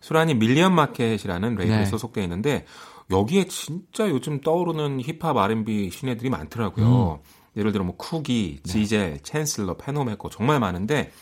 [0.00, 1.86] 수란이 밀리언 마켓이라는 레이블에 네.
[1.86, 2.66] 소속되어 있는데
[3.10, 7.20] 여기에 진짜 요즘 떠오르는 힙합 R&B 신예들이 많더라고요.
[7.22, 7.30] 음.
[7.56, 8.72] 예를 들어 뭐 쿠기, 네.
[8.72, 11.12] 지젤, 챈슬러, 페노메코 정말 많은데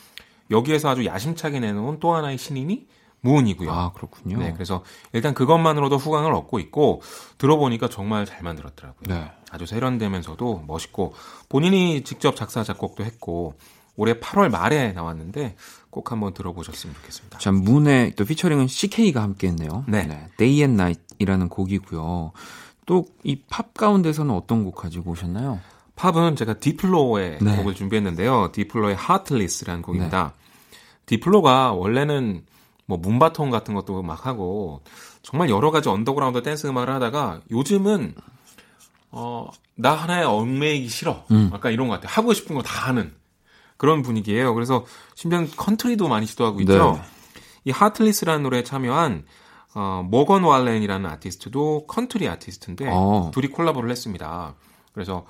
[0.51, 2.87] 여기에서 아주 야심차게 내놓은 또 하나의 신인이
[3.23, 3.71] 무은이고요.
[3.71, 4.39] 아, 그렇군요.
[4.39, 7.03] 네, 그래서 일단 그것만으로도 후광을 얻고 있고
[7.39, 9.03] 들어보니까 정말 잘 만들었더라고요.
[9.09, 9.31] 네.
[9.51, 11.15] 아주 세련되면서도 멋있고
[11.49, 13.55] 본인이 직접 작사 작곡도 했고
[13.97, 15.57] 올해 8월 말에 나왔는데
[15.91, 17.39] 꼭 한번 들어보셨으면 좋겠습니다.
[17.39, 19.85] 자, 문의 또 피처링은 CK가 함께했네요.
[19.89, 20.05] 네.
[20.05, 20.29] 네.
[20.39, 22.33] Day and Night이라는 곡이고요.
[22.87, 25.61] 또 이 팝 가운데서는 어떤 곡 가지고 오셨나요?
[25.97, 27.57] 팝은 제가 디플로의 네.
[27.57, 28.53] 곡을 준비했는데요.
[28.53, 30.33] 디플로의 Heartless라는 곡입니다.
[30.33, 30.77] 네.
[31.07, 32.45] 디플로가 원래는
[32.91, 34.83] 뭐 moombahton 같은 것도 막 하고
[35.23, 38.15] 정말 여러 가지 언더그라운드 댄스 음악을 하다가 요즘은
[39.13, 39.49] 어
[39.83, 41.25] 나 하나에 얽매이기 싫어.
[41.31, 41.51] 음.
[41.55, 42.11] 약간 이런 것 같아요.
[42.13, 43.15] 하고 싶은 거 다 하는
[43.79, 44.53] 그런 분위기예요.
[44.53, 46.93] 그래서 심지어 컨트리도 많이 시도하고 있죠.
[46.93, 47.03] 네.
[47.65, 49.25] 이 Heartless라는 노래에 참여한
[49.75, 53.31] 어, 모건 왈렌이라는 아티스트도 컨트리 아티스트인데 어.
[53.33, 54.55] 둘이 콜라보를 했습니다.
[54.93, 55.25] 그래서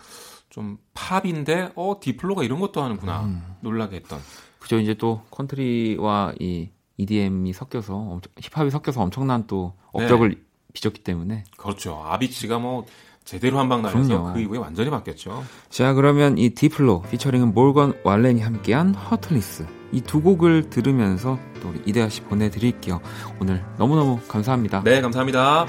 [0.49, 3.55] 좀 팝인데 어 디플로가 이런 것도 하는구나 음.
[3.61, 4.19] 놀라게 했던.
[4.59, 6.71] 그죠 이제 또 컨트리와 이
[7.01, 10.37] EDM이 섞여서 힙합이 섞여서 엄청난 또 업적을 네.
[10.73, 12.03] 빚었기 때문에 그렇죠.
[12.05, 12.85] 아비치가 뭐
[13.25, 15.45] 제대로 한 방 날려서 그 이후에 완전히 바뀌었죠.
[15.69, 21.83] 자 그러면 이 디플로 피처링은 모건 왈렌이 함께한 Heartless 이 두 곡을 들으면서 또 우리
[21.87, 23.01] 이대화 씨 보내드릴게요.
[23.41, 24.83] 오늘 너무너무 감사합니다.
[24.85, 25.67] 네 감사합니다.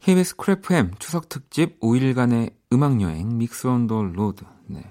[0.00, 4.44] KBS Cool FM 추석 특집 5일간의 음악 여행 Mix on the Road.
[4.66, 4.82] 네.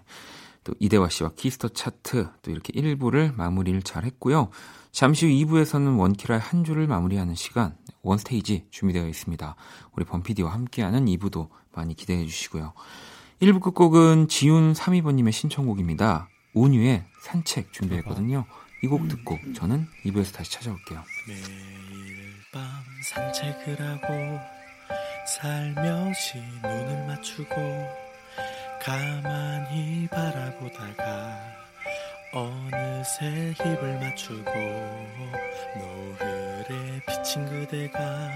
[0.63, 4.49] 또 이대화 씨와 키스 더 차트 또 이렇게 1부를 마무리를 잘 했고요.
[4.91, 9.55] 잠시 후 2부에서는 원키라의 한 주를 마무리하는 시간 원스테이지 준비되어 있습니다.
[9.93, 12.73] 우리 범PD와 함께하는 2부도 많이 기대해 주시고요.
[13.41, 16.27] 1부 끝곡은 지훈 32번님의 신청곡입니다.
[16.53, 18.45] 온유의 산책 준비했거든요.
[18.83, 21.03] 이 곡 듣고 저는 2부에서 다시 찾아올게요.
[21.27, 21.45] 매일
[22.51, 22.61] 밤
[23.03, 24.39] 산책을 하고
[25.27, 27.55] 살며시 눈을 맞추고
[28.81, 31.39] 가만히 바라보다가
[32.33, 34.51] 어느새 힙을 맞추고
[35.77, 38.29] 노을에 비친 그대가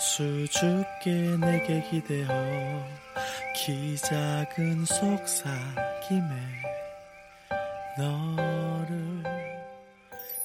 [0.00, 2.86] 수줍게 내게 기대어
[3.54, 6.62] 키 작은 속삭임에
[7.98, 9.07] 너를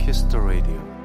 [0.00, 0.99] kiss the radio.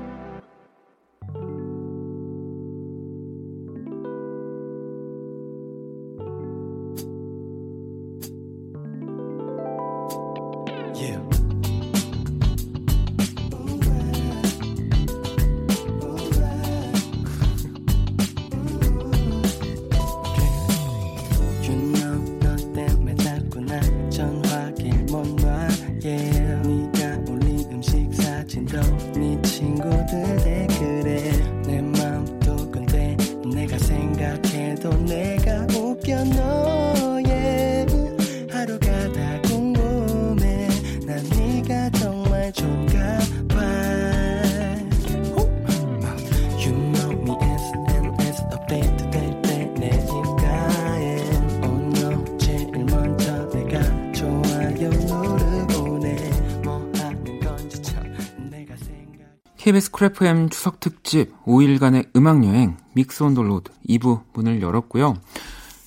[59.65, 65.15] KBS Cool FM 추석 특집 5일간의 음악여행 Mix on the Road 2부 문을 열었고요.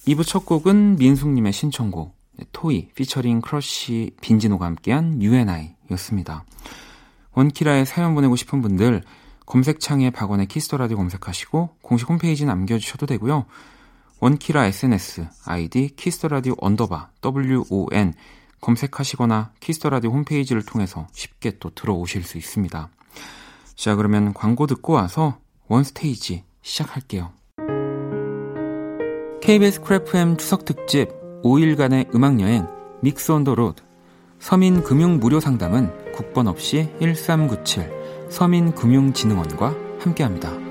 [0.04, 2.12] 2부 첫 곡은 민숙님의 신청곡
[2.50, 6.44] 토이 피처링 크러쉬 빈지노가 함께한 U & I였습니다.
[7.34, 9.04] 원키라에 사연 보내고 싶은 분들
[9.46, 13.44] 검색창에 박원의 키스 더 라디오 검색하시고 공식 홈페이지 남겨주셔도 되고요.
[14.18, 18.12] 원키라 SNS 아이디 키스 더 라디오 언더바 WON
[18.60, 22.90] 검색하시거나 키스 더 라디오 홈페이지를 통해서 쉽게 또 들어오실 수 있습니다.
[23.78, 25.38] 자, 그러면 광고 듣고 와서
[25.68, 27.30] 원스테이지 시작할게요.
[29.40, 31.10] KBS Cool FM 추석 특집
[31.44, 32.66] 5일간의 음악여행
[33.02, 33.80] Mix on the Road
[34.40, 40.67] 서민 금융 무료 상담은 국번 없이 1397 서민금융진흥원과 함께합니다.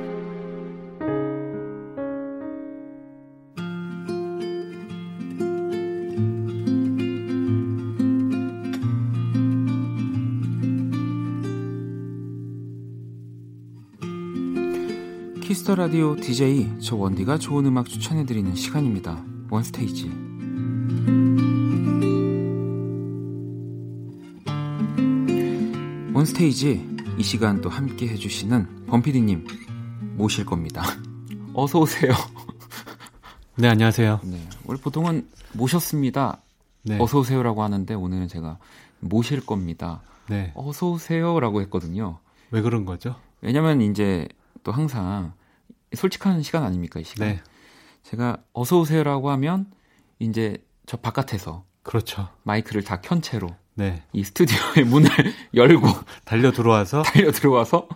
[15.77, 19.23] 라디오 DJ 저 원디가 좋은 음악 추천해드리는 시간입니다.
[19.51, 20.09] 원스테이지.
[26.15, 29.45] 원스테이지 이 시간 또 함께 해주시는 범피디님
[30.15, 30.81] 모실 겁니다.
[31.53, 32.11] 어서 오세요.
[33.55, 34.21] 네 안녕하세요.
[34.23, 36.41] 네 원래 보통은 모셨습니다.
[36.81, 36.97] 네.
[36.99, 38.57] 어서 오세요라고 하는데 오늘은 제가
[38.99, 40.01] 모실 겁니다.
[40.27, 40.51] 네.
[40.55, 42.17] 어서 오세요라고 했거든요.
[42.49, 43.15] 왜 그런 거죠?
[43.41, 44.27] 왜냐면 이제
[44.63, 45.33] 또 항상
[45.95, 47.27] 솔직한 시간 아닙니까, 이 시간?
[47.29, 47.41] 네.
[48.03, 49.71] 제가 어서 오세요라고 하면
[50.19, 52.29] 이제 저 바깥에서 그렇죠.
[52.43, 54.03] 마이크를 다 켠 채로 네.
[54.13, 55.09] 이 스튜디오의 문을
[55.53, 55.87] 열고
[56.25, 57.87] 달려 들어와서 달려 들어와서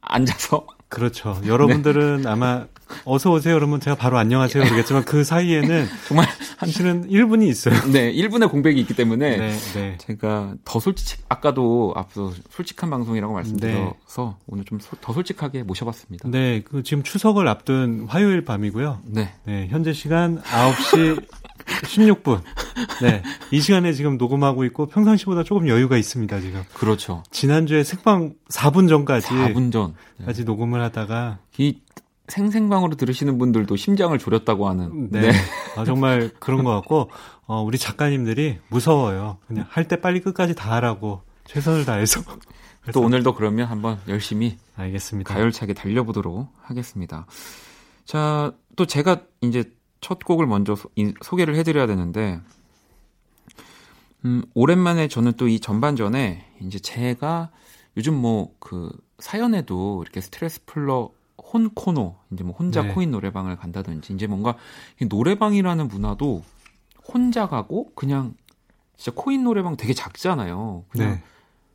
[0.00, 1.40] 앉아서 그렇죠.
[1.44, 2.28] 여러분들은 네.
[2.28, 2.66] 아마
[3.04, 7.74] 어서 오세요 그러면 제가 바로 안녕하세요 그러겠지만 그 사이에는 정말 한시는 1분이 있어요.
[7.90, 9.98] 네, 1분의 공백이 있기 때문에 네, 네.
[9.98, 14.44] 제가 더 솔직 아까도 앞서 솔직한 방송이라고 말씀드려서 네.
[14.46, 16.28] 오늘 좀 더 솔직하게 모셔봤습니다.
[16.28, 19.00] 네, 그 지금 추석을 앞둔 화요일 밤이고요.
[19.06, 19.34] 네.
[19.44, 21.20] 네, 현재 시간 9시
[21.66, 22.40] 16분.
[23.02, 23.22] 네.
[23.50, 26.62] 이 시간에 지금 녹음하고 있고 평상시보다 조금 여유가 있습니다, 지금.
[26.74, 27.22] 그렇죠.
[27.30, 29.94] 지난주에 색방 4분 전까지 4분 전.
[30.24, 31.78] 까지 녹음을 하다가 이
[32.28, 35.10] 생생방으로 들으시는 분들도 심장을 졸였다고 하는.
[35.10, 35.20] 네.
[35.20, 35.32] 네.
[35.76, 37.10] 아, 정말 그런 것 같고,
[37.46, 39.38] 어, 우리 작가님들이 무서워요.
[39.46, 42.20] 그냥 할 때 빨리 끝까지 다 하라고 최선을 다해서.
[42.92, 44.58] 또 오늘도 그러면 한번 열심히.
[44.76, 45.32] 알겠습니다.
[45.32, 47.26] 가열차게 달려보도록 하겠습니다.
[48.04, 49.64] 자, 또 제가 이제
[50.00, 52.40] 첫 곡을 먼저 소, 개를 해드려야 되는데,
[54.24, 57.50] 음, 오랜만에 저는 또 이 전반전에 이제 제가
[57.96, 62.92] 요즘 뭐 그 사연에도 이렇게 스트레스 풀러 혼 코너, 이제 뭐 혼자 네.
[62.92, 64.56] 코인 노래방을 간다든지, 이제 뭔가
[65.00, 66.42] 노래방이라는 문화도
[67.08, 68.34] 혼자 가고 그냥
[68.96, 70.84] 진짜 코인 노래방 되게 작잖아요.
[70.88, 71.22] 그냥 네.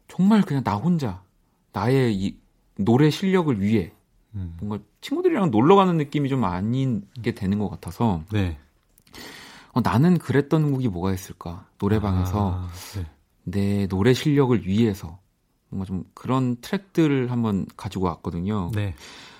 [0.07, 1.23] 정말 그냥 나 혼자
[1.71, 2.37] 나의 이
[2.75, 3.93] 노래 실력을 위해
[4.35, 4.55] 음.
[4.61, 8.57] 뭔가 친구들이랑 놀러 가는 느낌이 좀 아닌 게 되는 것 같아서 네.
[9.73, 13.05] 어, 나는 그랬던 곡이 뭐가 있을까 노래방에서 아, 네.
[13.43, 15.19] 내 노래 실력을 위해서
[15.69, 18.71] 뭔가 좀 그런 트랙들을 한번 가지고 왔거든요.
[18.73, 18.93] 네.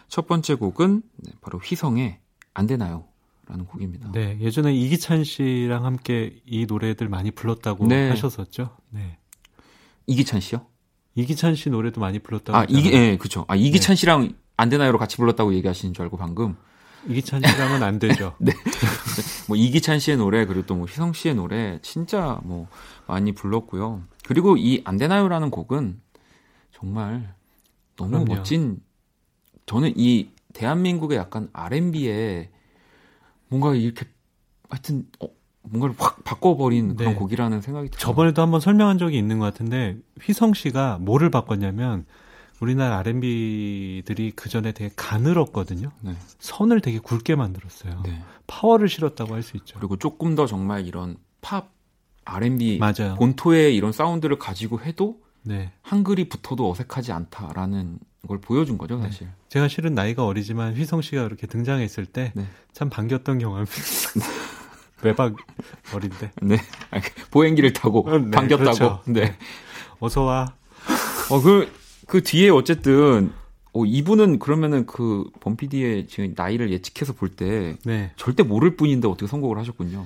[0.08, 2.18] 첫 번째 곡은 네, 바로 휘성의
[2.54, 3.06] 안 되나요?
[3.48, 4.12] 라는 곡입니다.
[4.14, 8.10] 네, 예전에 이기찬 씨랑 함께 이 노래들 많이 불렀다고 네.
[8.10, 8.78] 하셨었죠.
[8.89, 9.18] 네.
[10.08, 10.66] 이기찬 씨요?
[11.16, 12.58] 이기찬 씨 노래도 많이 불렀다고.
[12.58, 13.44] 아, 이기, 예, 그쵸.
[13.50, 14.00] 아, 이기찬 네.
[14.00, 16.55] 씨랑 안 되나요로 같이 불렀다고 얘기하시는 줄 알고 방금.
[17.07, 18.36] 이기찬 씨랑은 안 되죠.
[18.39, 18.51] 네.
[19.47, 22.68] 뭐 이기찬 씨의 노래 그리고 또뭐 휘성 씨의 노래 진짜 뭐
[23.07, 24.03] 많이 불렀고요.
[24.28, 25.99] 그리고 이 안 되나요라는 곡은
[26.74, 27.34] 정말
[27.97, 28.36] 너무 그럼요.
[28.36, 28.78] 멋진
[29.66, 32.49] 저는 이 대한민국의 약간 R&B에
[33.47, 34.05] 뭔가 이렇게
[34.70, 35.28] 하여튼 어,
[35.64, 36.95] 뭔가를 확 바꿔버린 네.
[36.95, 37.99] 그런 곡이라는 생각이 들어요.
[37.99, 42.05] 저번에도 한번 설명한 적이 있는 것 같은데 휘성 씨가 뭐를 바꿨냐면
[42.62, 45.91] 우리나라 R&B들이 그 전에 되게 가늘었거든요.
[46.01, 46.16] 네.
[46.39, 48.03] 선을 되게 굵게 만들었어요.
[48.05, 48.22] 네.
[48.47, 49.80] 파워를 실었다고 할 수 있죠.
[49.80, 51.72] 그리고 조금 더 정말 이런 팝
[52.24, 53.16] R&B 맞아요.
[53.18, 55.72] 본토의 이런 사운드를 가지고 해도 네.
[55.82, 57.97] 한글이 붙어도 어색하지 않다라는
[58.28, 59.03] 걸 보여준 거죠, 네.
[59.09, 59.26] 사실.
[59.28, 59.34] 네.
[59.49, 62.89] 제가 실은 나이가 어리지만 휘성 씨가 이렇게 등장했을 때참 네.
[62.91, 63.66] 반겼던 경험이
[65.01, 65.34] 외박
[65.95, 66.32] 어린데.
[66.43, 66.57] 네.
[67.32, 68.57] 보행기를 타고 어, 네, 반겼다고.
[68.57, 69.01] 그렇죠.
[69.07, 69.36] 네.
[69.99, 70.53] 어서 와.
[71.32, 71.72] 어, 그,
[72.12, 73.32] 그 뒤에 어쨌든,
[73.72, 77.78] 어, 이분은 그러면은 그 범피디의 지금 나이를 예측해서 볼 때.
[77.86, 78.12] 네.
[78.18, 80.05] 절대 모를 뿐인데 어떻게 선곡을 하셨군요.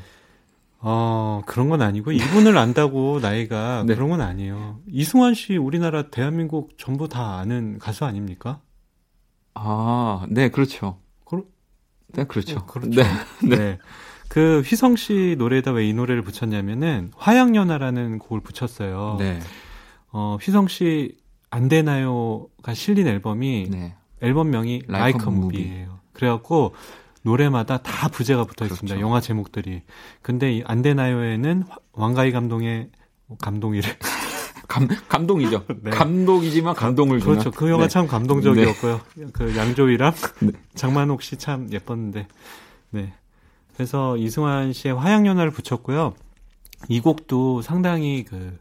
[0.81, 3.95] 어, 그런 건 아니고, 이분을 안다고 나이가 네.
[3.95, 4.81] 그런 건 아니에요.
[4.87, 8.59] 이승환 씨 우리나라 대한민국 전부 다 아는 가수 아닙니까?
[9.55, 10.99] 아, 네, 그렇죠.
[11.25, 11.41] 그,
[12.13, 12.59] 네, 그렇죠.
[12.59, 13.01] 어, 그렇죠.
[13.01, 13.03] 네.
[13.41, 13.57] 네.
[13.57, 13.79] 네.
[14.27, 19.15] 그 휘성 씨 노래에다 왜 이 노래를 붙였냐면은 화양연화라는 곡을 붙였어요.
[19.17, 19.39] 네.
[20.11, 21.17] 어, 휘성 씨
[21.55, 23.95] 안 되나요가 실린 앨범이 네.
[24.21, 25.99] 앨범명이 라이커 무비예요.
[26.13, 26.73] 그래갖고
[27.23, 28.95] 노래마다 다 부제가 붙어 있습니다.
[28.95, 29.01] 그렇죠.
[29.01, 29.81] 영화 제목들이.
[30.21, 32.89] 근데 이 안 되나요에는 왕가희 감동의
[33.39, 33.87] 감동이래.
[34.67, 35.63] 감, 감동이죠.
[35.81, 35.91] 네.
[35.91, 37.33] 감동이지만 감동을 주는.
[37.39, 37.51] 그렇죠.
[37.51, 37.89] 그 영화 네.
[37.89, 38.99] 참 감동적이었고요.
[39.15, 39.25] 네.
[39.31, 40.51] 그 양조위랑 네.
[40.75, 42.27] 장만옥 씨 참 예뻤는데.
[42.91, 43.13] 네.
[43.75, 46.13] 그래서 이승환 씨의 화양연화를 붙였고요.
[46.89, 48.57] 이 곡도 상당히 그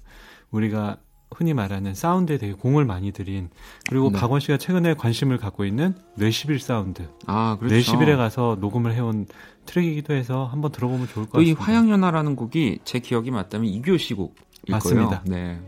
[0.50, 0.98] 우리가
[1.36, 3.50] 흔히 말하는 사운드에 되게 공을 많이 들인
[3.88, 4.18] 그리고 네.
[4.18, 7.08] 박원 씨가 최근에 관심을 갖고 있는 뇌시빌 사운드.
[7.26, 7.74] 아, 그렇죠.
[7.74, 9.26] 뇌시빌에 가서 녹음을 해온
[9.66, 11.50] 트랙이기도 해서 한번 들어보면 좋을 것 같습니다.
[11.50, 14.32] 이 화양연화라는 곡이 제 기억이 맞다면 이교 시 곡일
[14.68, 15.22] 맞습니다.
[15.22, 15.22] 거예요.
[15.24, 15.60] 네.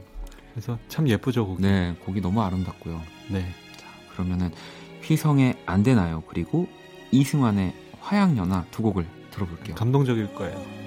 [0.53, 1.63] 그래서 참 예쁘죠 곡이.
[1.63, 3.01] 네, 곡이 너무 아름답고요.
[3.31, 3.41] 네.
[3.77, 4.51] 자, 그러면은
[5.03, 6.23] 휘성의 안 되나요?
[6.29, 6.67] 그리고
[7.11, 9.77] 이승환의 화양연화 두 곡을 들어볼게요.
[9.77, 10.86] 감동적일 거예요.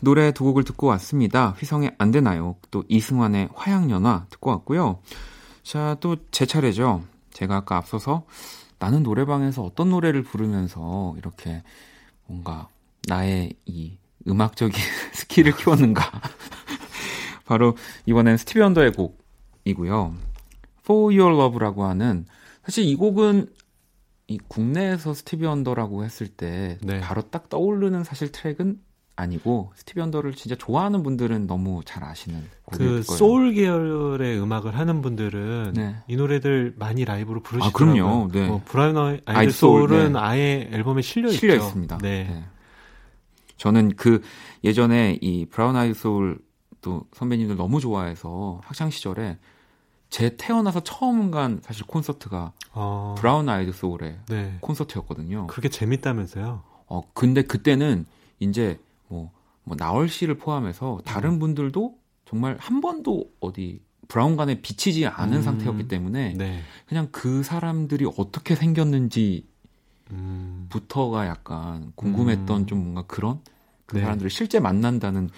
[0.00, 1.50] 노래 두 곡을 듣고 왔습니다.
[1.58, 2.56] 휘성의 안 되나요?
[2.70, 5.00] 또 이승환의 화양연화 듣고 왔고요.
[5.62, 7.02] 자, 또 제 차례죠.
[7.32, 8.24] 제가 아까 앞서서
[8.78, 11.62] 나는 노래방에서 어떤 노래를 부르면서 이렇게
[12.26, 12.68] 뭔가
[13.08, 13.96] 나의 이
[14.26, 14.74] 음악적인
[15.14, 16.02] 스킬을 키웠는가.
[17.44, 17.76] 바로
[18.06, 20.14] 이번엔 스티비 원더의 곡이고요.
[20.82, 22.26] For Your Love라고 하는
[22.64, 23.48] 사실 이 곡은
[24.28, 27.00] 이 국내에서 스티비 원더라고 했을 때 네.
[27.00, 28.80] 바로 딱 떠오르는 사실 트랙은
[29.16, 32.42] 아니고 스티비 원더를 진짜 좋아하는 분들은 너무 잘 아시는
[32.72, 35.96] 그 소울 계열의 음악을 하는 분들은 네.
[36.08, 38.04] 이 노래들 많이 라이브로 부르시더라고요.
[38.04, 38.28] 아, 그럼요.
[38.32, 38.46] 네.
[38.46, 40.18] 뭐 브라운 아이드 소울은 네.
[40.18, 41.38] 아예 앨범에 실려 있죠.
[41.38, 41.98] 실려 있습니다.
[41.98, 42.24] 네.
[42.24, 42.44] 네.
[43.58, 44.22] 저는 그
[44.64, 46.38] 예전에 이 브라운 아이드 소울
[46.80, 49.38] 또 선배님들 너무 좋아해서 학창 시절에
[50.08, 53.14] 제 태어나서 처음 간 사실 콘서트가 아...
[53.18, 54.56] 브라운 아이드 소울의 네.
[54.60, 55.46] 콘서트였거든요.
[55.46, 56.62] 그렇게 재밌다면서요?
[56.86, 58.06] 어 근데 그때는
[58.38, 58.80] 이제
[59.10, 59.32] 뭐,
[59.64, 61.38] 뭐 나얼 씨를 포함해서 다른 음.
[61.40, 65.42] 분들도 정말 한 번도 어디 브라운관에 비치지 않은 음.
[65.42, 66.60] 상태였기 때문에 네.
[66.86, 69.46] 그냥 그 사람들이 어떻게 생겼는지
[70.12, 70.66] 음.
[70.70, 72.66] 부터가 약간 궁금했던 음.
[72.66, 73.40] 좀 뭔가 그런
[73.86, 74.02] 그 네.
[74.02, 75.28] 사람들을 실제 만난다는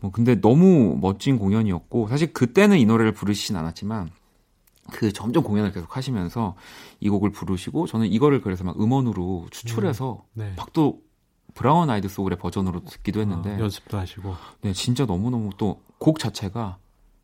[0.00, 4.10] 뭐 근데 너무 멋진 공연이었고 사실 그때는 이 노래를 부르시진 않았지만
[4.90, 6.56] 그 점점 공연을 계속 하시면서
[6.98, 10.52] 이 곡을 부르시고 저는 이거를 그래서 막 음원으로 추출해서 음, 네.
[10.56, 11.00] 막또
[11.54, 16.18] 브라운 아이드 소울의 버전으로 듣기도 했는데 아, 연습도 하시고 네 진짜 너무 너무 또 곡
[16.18, 16.78] 자체가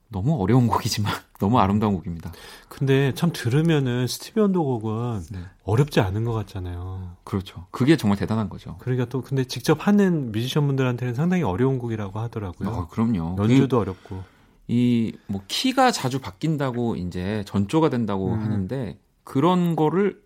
[0.06, 2.30] 너무 어려운 곡이지만 너무 아름다운 곡입니다.
[2.68, 5.40] 근데 참 들으면은 스티비 원더 곡은 네.
[5.64, 7.16] 어렵지 않은 것 같잖아요.
[7.24, 7.66] 그렇죠.
[7.72, 8.76] 그게 정말 대단한 거죠.
[8.78, 12.68] 그러니까 또 근데 직접 하는 뮤지션 분들한테는 상당히 어려운 곡이라고 하더라고요.
[12.68, 13.34] 어, 그럼요.
[13.36, 14.22] 연주도 그, 어렵고.
[14.68, 18.40] 이 뭐 키가 자주 바뀐다고 이제 전조가 된다고 음.
[18.40, 20.22] 하는데 그런 거를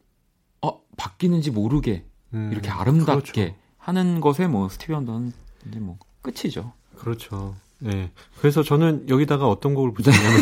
[0.60, 2.50] 어 바뀌는지 모르게 음.
[2.52, 3.61] 이렇게 아름답게 그렇죠.
[3.82, 5.32] 하는 것에 뭐 스티비 언더는
[5.68, 6.72] 이제 뭐 끝이죠.
[6.96, 7.56] 그렇죠.
[7.78, 8.10] 네.
[8.38, 10.40] 그래서 저는 여기다가 어떤 곡을 붙였냐면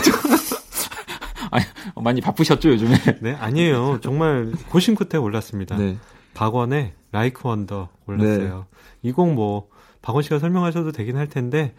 [1.51, 1.65] 아니,
[1.97, 2.97] 많이 바쁘셨죠 요즘에?
[3.23, 4.01] 네, 아니에요.
[4.03, 5.77] 정말 고심 끝에 올랐습니다.
[5.79, 5.97] 네.
[6.35, 8.67] 박원의 라이크 원더 올랐어요.
[8.71, 9.09] 네.
[9.09, 9.69] 이곡 뭐
[10.03, 11.75] 박원 씨가 설명하셔도 되긴 할 텐데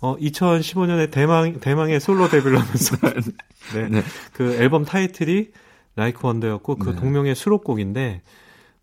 [0.00, 2.96] 어 2015년에 대망 대망의 솔로 데뷔를 하면서
[3.74, 3.88] 네.
[3.88, 4.02] 네.
[4.34, 5.48] 그 앨범 타이틀이
[5.96, 6.96] 라이크 원더였고 그 네.
[6.96, 8.20] 동명의 수록곡인데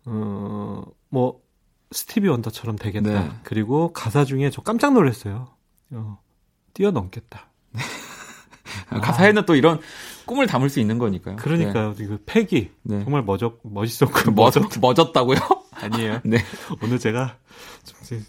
[0.04, 1.43] 어뭐
[1.90, 3.22] 스티비 원더처럼 되겠다.
[3.22, 3.30] 네.
[3.44, 5.48] 그리고 가사 중에 저 깜짝 놀랐어요.
[5.90, 6.18] 어,
[6.72, 7.50] 뛰어넘겠다.
[8.90, 9.80] 아, 가사에는 또 이런
[10.26, 11.36] 꿈을 담을 수 있는 거니까요.
[11.36, 11.94] 그러니까요.
[11.94, 12.06] 네.
[12.06, 13.02] 그 패기 네.
[13.04, 15.38] 정말 멋져 멋있었고 멋졌 멋졌다고요?
[15.72, 16.20] 아니에요.
[16.24, 16.38] 네.
[16.82, 17.36] 오늘 제가
[17.84, 18.20] 좀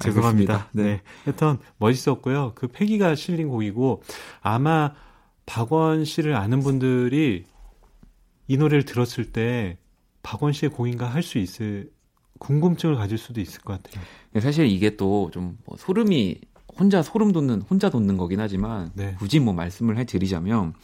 [0.00, 0.68] 죄송합니다.
[0.72, 0.82] 네.
[0.82, 1.02] 네.
[1.24, 2.52] 하여튼 멋있었고요.
[2.54, 4.02] 그 패기가 실린 곡이고
[4.40, 4.92] 아마
[5.46, 7.46] 박원 씨를 아는 분들이
[8.46, 9.78] 이 노래를 들었을 때
[10.22, 11.90] 박원 씨의 곡인가 할 수 있을
[12.38, 14.04] 궁금증을 가질 수도 있을 것 같아요.
[14.40, 16.40] 사실 이게 또좀 뭐 소름이
[16.78, 19.14] 혼자 소름 돋는 혼자 돋는 거긴 하지만 네.
[19.18, 20.74] 굳이 뭐 말씀을 해드리자면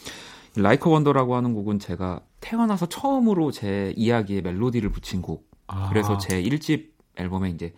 [0.57, 5.51] 라이커 원더라고 하는 곡은 제가 태어나서 처음으로 제 이야기에 멜로디를 붙인 곡.
[5.67, 5.89] 아.
[5.89, 7.73] 그래서 제 1집 앨범에 이제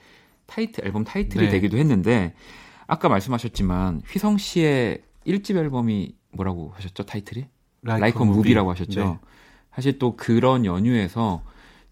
[0.46, 1.50] 타이틀 앨범 타이틀이 네.
[1.50, 2.34] 되기도 했는데
[2.86, 7.04] 아까 말씀하셨지만 휘성 씨의 1집 앨범이 뭐라고 하셨죠?
[7.04, 7.46] 타이틀이?
[7.82, 9.04] Like a Movie라고 하셨죠.
[9.04, 9.18] 네.
[9.72, 11.42] 사실 또 그런 연유에서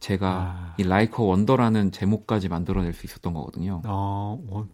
[0.05, 0.75] 제가 아.
[0.77, 3.81] 이 Like a Wonder라는 제목까지 만들어낼 수 있었던 거거든요.
[3.87, 4.67] 어, 어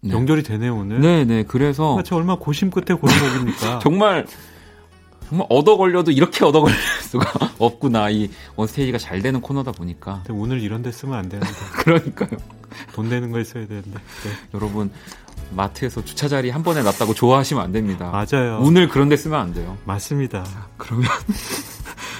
[0.00, 0.12] 네.
[0.12, 1.00] 연결이 되네요 오늘.
[1.00, 1.42] 네네 네.
[1.42, 3.80] 그래서 저 얼마 고심 끝에 고른 곡입니까?
[3.82, 4.26] 정말
[5.28, 7.26] 정말 얻어 걸려도 이렇게 얻어 걸릴 수가
[7.58, 10.22] 없구나 이 원스테이지가 잘 되는 코너다 보니까.
[10.30, 11.52] 오늘 이런 데 쓰면 안 되는데.
[11.82, 12.30] 그러니까요.
[12.92, 13.90] 돈 되는 거 있어야 되는데.
[13.90, 14.30] 네.
[14.54, 14.92] 여러분
[15.50, 18.12] 마트에서 주차 자리 한 번에 놨다고 좋아하시면 안 됩니다.
[18.12, 18.60] 맞아요.
[18.62, 19.76] 오늘 그런 데 쓰면 안 돼요.
[19.84, 20.44] 맞습니다.
[20.44, 21.08] 자, 그러면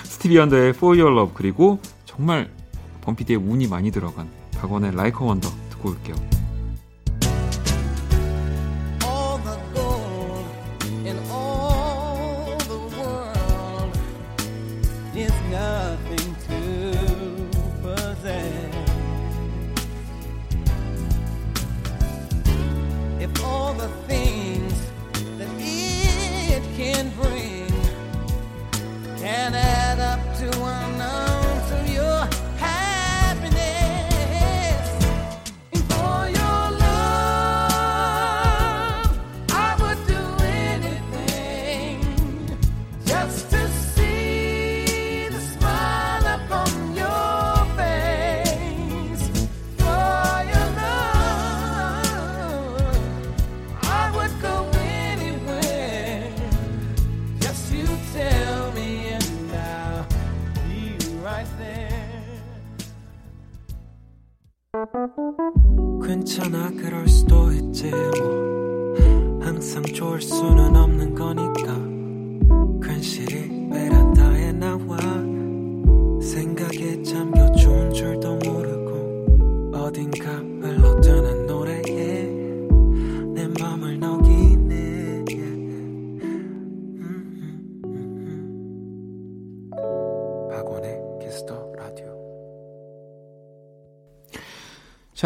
[0.03, 1.79] 스티비 언더의 For Your Love 그리고
[2.17, 2.51] 정말
[3.03, 6.36] 범피디의 운이 많이 들어간 박원의 a Wonder 듣고 올게요.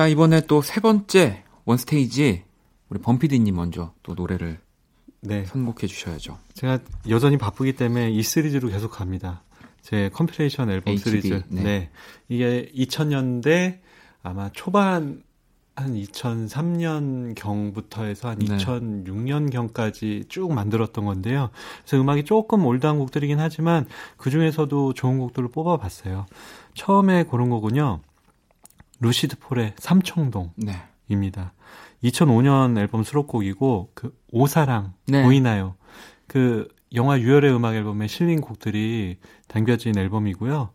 [0.00, 2.42] 자, 이번에 또 세 번째 원스테이지
[2.88, 4.58] 우리 범PD님 먼저 또 노래를
[5.20, 5.44] 네.
[5.44, 6.38] 선곡해 주셔야죠.
[6.54, 6.78] 제가
[7.10, 9.42] 여전히 바쁘기 때문에 이 시리즈로 계속 갑니다.
[9.82, 11.42] 제 compilation 앨범 HB, 시리즈.
[11.48, 11.62] 네.
[11.62, 11.90] 네.
[12.30, 13.80] 이게 2000년대
[14.22, 15.22] 아마 초반
[15.76, 18.56] 한 2003년 경부터 해서 한 네.
[18.56, 21.50] 2006년 경까지 쭉 만들었던 건데요.
[21.84, 23.86] 그래서 음악이 조금 올드한 곡들이긴 하지만
[24.16, 26.24] 그 중에서도 좋은 곡들을 뽑아봤어요.
[26.72, 28.00] 처음에 고른 곡은요.
[29.00, 30.54] 루시드 폴의 삼청동입니다.
[30.58, 32.08] 네.
[32.08, 35.22] 2005년 앨범 수록곡이고 그 오, 사랑 네.
[35.22, 35.74] 보이나요?
[36.26, 40.70] 그 영화 유열의 음악 앨범에 실린 곡들이 담겨진 앨범이고요.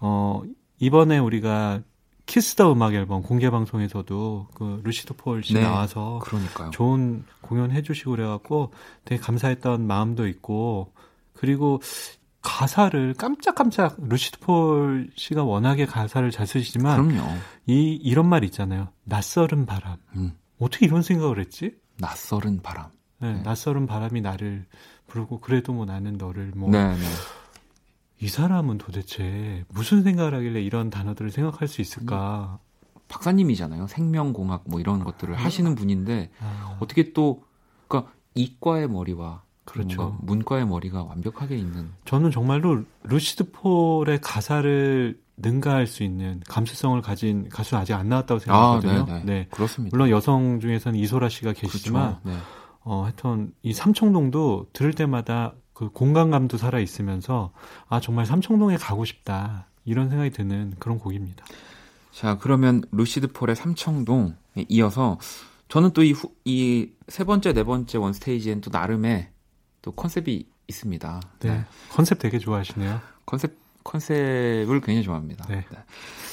[0.00, 0.42] 어
[0.78, 1.82] 이번에 우리가
[2.26, 5.62] 키스 더 음악 앨범 공개 방송에서도 그 루시드 폴씨 네.
[5.62, 6.70] 나와서 그러니까요.
[6.70, 8.72] 좋은 공연 해주시고 그래갖고
[9.04, 10.92] 되게 감사했던 마음도 있고
[11.32, 11.80] 그리고
[12.42, 17.28] 가사를 깜짝깜짝 루시드 폴 씨가 워낙에 가사를 잘 쓰시지만 그럼요.
[17.66, 18.88] 이 이런 말 있잖아요.
[19.04, 19.96] 낯설은 바람.
[20.16, 20.32] 음.
[20.58, 21.74] 어떻게 이런 생각을 했지?
[21.98, 22.90] 낯설은 바람.
[23.20, 23.42] 네, 네.
[23.42, 24.66] 낯설은 바람이 나를
[25.06, 26.70] 부르고 그래도 뭐 나는 너를 뭐.
[26.70, 27.04] 네, 네.
[28.20, 32.58] 이 사람은 도대체 무슨 생각을 하길래 이런 단어들을 생각할 수 있을까?
[33.08, 33.86] 박사님이잖아요.
[33.86, 36.76] 생명공학 뭐 이런 것들을 아, 하시는 분인데 아.
[36.80, 37.44] 어떻게 또
[37.86, 39.42] 그러니까 이과의 머리와
[39.72, 40.16] 그렇죠.
[40.22, 41.90] 문과의 머리가 완벽하게 있는.
[42.04, 49.06] 저는 정말로 루시드 폴의 가사를 능가할 수 있는 감수성을 가진 가수 아직 안 나왔다고 생각하거든요.
[49.08, 49.96] 아, 네, 그렇습니다.
[49.96, 52.38] 물론 여성 중에서는 이소라 씨가 계시지만, 그렇죠.
[52.38, 52.42] 네.
[52.82, 57.52] 어, 하여튼 이 삼청동도 들을 때마다 그 공간감도 살아 있으면서
[57.88, 61.44] 아 정말 삼청동에 가고 싶다 이런 생각이 드는 그런 곡입니다.
[62.10, 64.32] 자 그러면 루시드 폴의 삼청동에
[64.68, 65.18] 이어서
[65.68, 66.14] 저는 또 이
[66.46, 69.28] 이 세 번째 네 번째 원 스테이지엔 또 나름의
[69.88, 71.20] 또 컨셉이 있습니다.
[71.40, 71.48] 네.
[71.50, 71.64] 네.
[71.88, 73.00] 컨셉 되게 좋아하시네요.
[73.24, 75.46] 컨셉 컨셉을 굉장히 좋아합니다.
[75.46, 75.64] 네.
[75.70, 75.78] 네.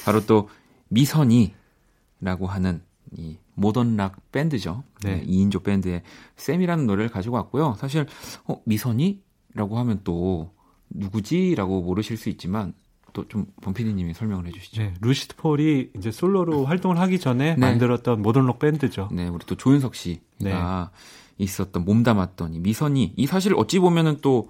[0.04, 0.50] 바로 또
[0.90, 2.84] 미선이라고 하는
[3.14, 4.84] 이 모던 락 밴드죠.
[5.04, 5.22] 네.
[5.22, 5.26] 네.
[5.26, 6.04] 2인조 밴드의
[6.36, 7.76] 쌤이라는 노래를 가지고 왔고요.
[7.80, 8.06] 사실
[8.46, 10.54] 어, 미선이라고 하면 또
[10.90, 12.74] 누구지라고 모르실 수 있지만
[13.16, 14.82] 또 좀 범피디님이 설명을 해주시죠.
[14.84, 17.60] 네, 루시드 폴이 이제 솔로로 활동을 하기 전에 네.
[17.60, 19.10] 만들었던 모던 록 밴드죠.
[19.12, 20.54] 네, 우리 또 조윤석 씨가 네.
[21.40, 24.48] 있었던 몸담았던 이 미선이 이 사실 어찌 보면은 또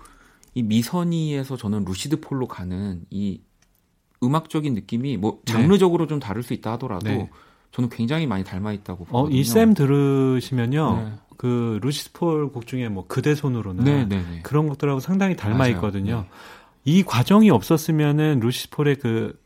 [0.56, 3.42] 이 미선이에서 저는 루시드 폴로 가는 이
[4.24, 5.52] 음악적인 느낌이 뭐 네.
[5.52, 6.10] 장르적으로 네.
[6.10, 7.30] 좀 다를 수 있다 하더라도 네.
[7.72, 9.36] 저는 굉장히 많이 닮아 있다고 보거든요.
[9.36, 10.96] 어, 이쌤 들으시면요.
[10.96, 11.12] 네.
[11.38, 15.72] 그 루시드 폴곡 중에 뭐 그대 손으로는 네, 네, 그런 것들하고 상당히 닮아 맞아요.
[15.74, 16.26] 있거든요.
[16.86, 19.38] 이 과정이 없었으면은 루시드 폴의 그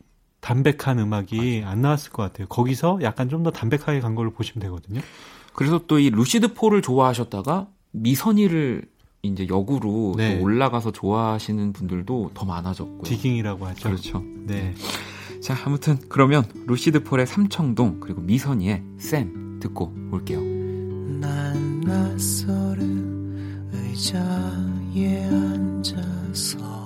[0.42, 1.72] 담백한 음악이 맞아요.
[1.72, 2.48] 안 나왔을 것 같아요.
[2.48, 5.02] 거기서 약간 좀 더 담백하게 간 걸로 보시면 되거든요.
[5.54, 8.84] 그래서 또 이 루시드 폴을 좋아하셨다가 미선이를
[9.22, 10.40] 이제 역으로 네.
[10.40, 13.04] 올라가서 좋아하시는 분들도 더 많아졌고요.
[13.04, 13.90] digging이라고 하죠.
[13.90, 14.24] 그렇죠.
[14.46, 14.74] 네.
[15.42, 20.40] 자, 아무튼 그러면 루시드 폴의 삼청동 그리고 미선이의 쌤 듣고 올게요.
[21.20, 26.86] 난 낯설은 의자에 앉아서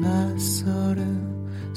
[0.00, 1.74] 낯설은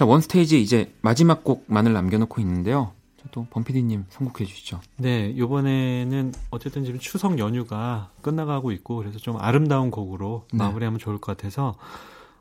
[0.00, 2.92] 자, 원 스테이지 이제 마지막 곡만을 남겨놓고 있는데요.
[3.32, 4.80] 또 범피디님 선곡해 주시죠.
[4.96, 10.56] 네, 이번에는 어쨌든 지금 추석 연휴가 끝나가고 있고 그래서 좀 아름다운 곡으로 네.
[10.56, 11.74] 마무리하면 좋을 것 같아서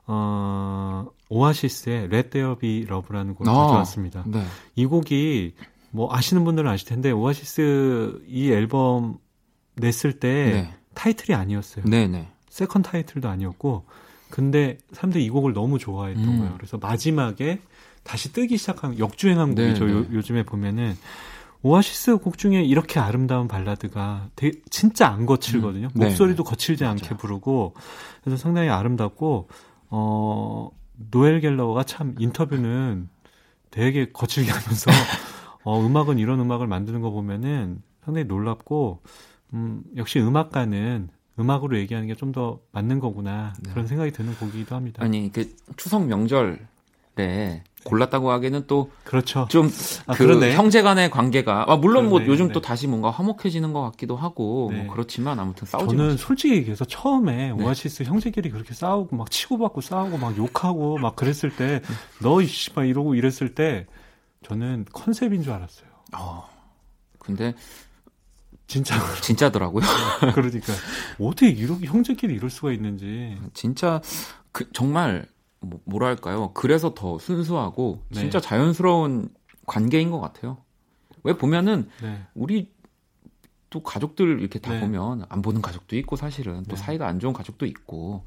[0.07, 4.24] 어, 오아시스의 Let There Be Love라는 곡을 아, 가져왔습니다.
[4.26, 4.41] 네.
[4.76, 5.55] 이 곡이
[5.91, 9.18] 뭐 아시는 분들은 아실 텐데 오아시스 이 앨범
[9.76, 10.74] 냈을 때 네.
[10.93, 11.84] 타이틀이 아니었어요.
[11.84, 12.07] 네네.
[12.07, 12.32] 네.
[12.48, 13.84] second 타이틀도 아니었고
[14.30, 16.38] 근데 사람들이 이 곡을 너무 좋아했던 음.
[16.40, 16.54] 거예요.
[16.58, 17.60] 그래서 마지막에
[18.04, 19.86] 다시 뜨기 시작한 역주행한 네, 곡이죠.
[19.86, 19.94] 네.
[19.94, 20.96] 요, 요즘에 보면은
[21.62, 25.88] 오아시스 곡 중에 이렇게 아름다운 발라드가 되게 진짜 안 거칠거든요.
[25.88, 25.92] 음.
[25.94, 26.50] 네, 목소리도 네.
[26.50, 27.18] 거칠지 않게 맞아요.
[27.18, 27.74] 부르고
[28.24, 29.50] 그래서 상당히 아름답고
[29.90, 30.70] 어
[31.12, 33.10] 노엘 갤러가 참 인터뷰는
[33.72, 34.90] 되게 거칠게 하면서
[35.64, 39.02] 어 음악은 이런 음악을 만드는 거 보면은 상당히 놀랍고
[39.54, 41.10] 음 역시 음악가는
[41.40, 43.72] 음악으로 얘기하는 게 좀 더 맞는 거구나 네.
[43.72, 45.04] 그런 생각이 드는 곡이기도 합니다.
[45.04, 49.48] 아니 그 추석 명절에 골랐다고 하기에는 또 그렇죠.
[49.50, 49.74] 좀그
[50.06, 52.54] 아, 그 형제간의 관계가 아, 물론 뭐 그러네, 뭐 요즘 네.
[52.54, 54.84] 또 다시 뭔가 화목해지는 것 같기도 하고 뭐 네.
[54.84, 56.28] 뭐 그렇지만 아무튼 싸우지 저는 마시고.
[56.28, 57.64] 솔직히 얘기해서 처음에 네.
[57.64, 61.82] 오아시스 형제끼리 그렇게 싸우고 막 치고받고 싸우고 막 욕하고 막 그랬을 때
[62.22, 63.86] 너 이씨 막 이러고 이랬을 때
[64.44, 65.90] 저는 컨셉인 줄 알았어요.
[66.18, 66.48] 어.
[67.20, 67.54] 근데
[68.70, 69.84] 진짜 진짜더라고요.
[70.36, 70.74] 그러니까
[71.20, 74.00] 어떻게 이렇게 형제끼리 이럴 수가 있는지 진짜
[74.52, 75.26] 그 정말
[75.60, 76.52] 뭐, 뭐랄까요?
[76.54, 78.22] 그래서 더 순수하고 네.
[78.22, 79.30] 진짜 자연스러운
[79.66, 80.60] 관계인 것 같아요.
[81.24, 82.22] 왜 보면은 네.
[82.36, 82.72] 우리
[83.72, 84.80] 또 가족들 이렇게 다 네.
[84.80, 86.82] 보면 안 보는 가족도 있고 사실은 또 네.
[86.82, 88.24] 사이가 안 좋은 가족도 있고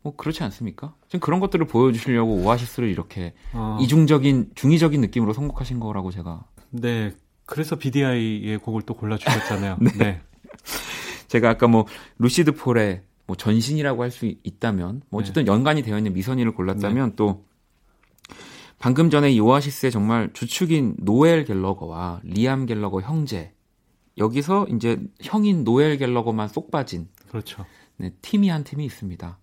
[0.00, 0.94] 뭐 그렇지 않습니까?
[1.08, 3.78] 지금 그런 것들을 보여주시려고 오아시스를 이렇게 어.
[3.80, 7.14] 이중적인 중의적인 느낌으로 선곡하신 거라고 제가 네
[7.46, 9.78] 그래서 BDI의 곡을 또 골라주셨잖아요.
[9.82, 9.90] 네.
[9.98, 10.22] 네.
[11.28, 11.86] 제가 아까 뭐
[12.18, 15.50] 루시드 폴의 뭐 전신이라고 할 수 있다면 뭐 어쨌든 네.
[15.50, 17.16] 연관이 되어 있는 미선이를 골랐다면 네.
[17.16, 17.44] 또
[18.78, 23.52] 방금 전에 이 오아시스의 정말 주축인 노엘 갤러거와 리암 갤러거 형제
[24.18, 27.64] 여기서 이제 형인 노엘 갤러거만 쏙 빠진 그렇죠.
[27.96, 29.38] 네, 팀이 한 팀이 있습니다.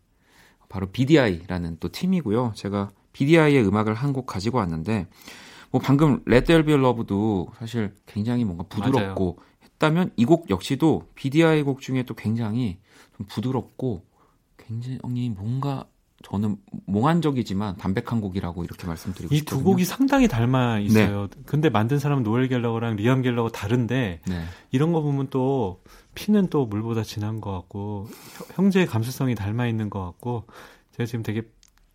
[0.69, 2.53] 바로 BDI라는 또 팀이고요.
[2.55, 5.07] 제가 BDI의 음악을 한 곡 가지고 왔는데
[5.71, 9.51] 뭐 방금 Let There Be Love도 사실 굉장히 뭔가 부드럽고 맞아요.
[9.63, 12.77] 했다면 이 곡 역시도 BDI 곡 중에 또 굉장히
[13.17, 14.05] 좀 부드럽고
[14.57, 14.99] 굉장히
[15.29, 15.85] 뭔가
[16.23, 19.59] 저는 몽환적이지만 담백한 곡이라고 이렇게 말씀드리고 싶거든요.
[19.59, 21.27] 이 두 곡이 상당히 닮아 있어요.
[21.27, 21.41] 네.
[21.47, 24.43] 근데 만든 사람은 노엘 갤러거랑 리암 갤러거 다른데 네.
[24.69, 25.81] 이런 거 보면 또
[26.13, 28.07] 피는 또 물보다 진한 것 같고
[28.53, 30.43] 형제의 감수성이 닮아 있는 것 같고
[30.91, 31.41] 제가 지금 되게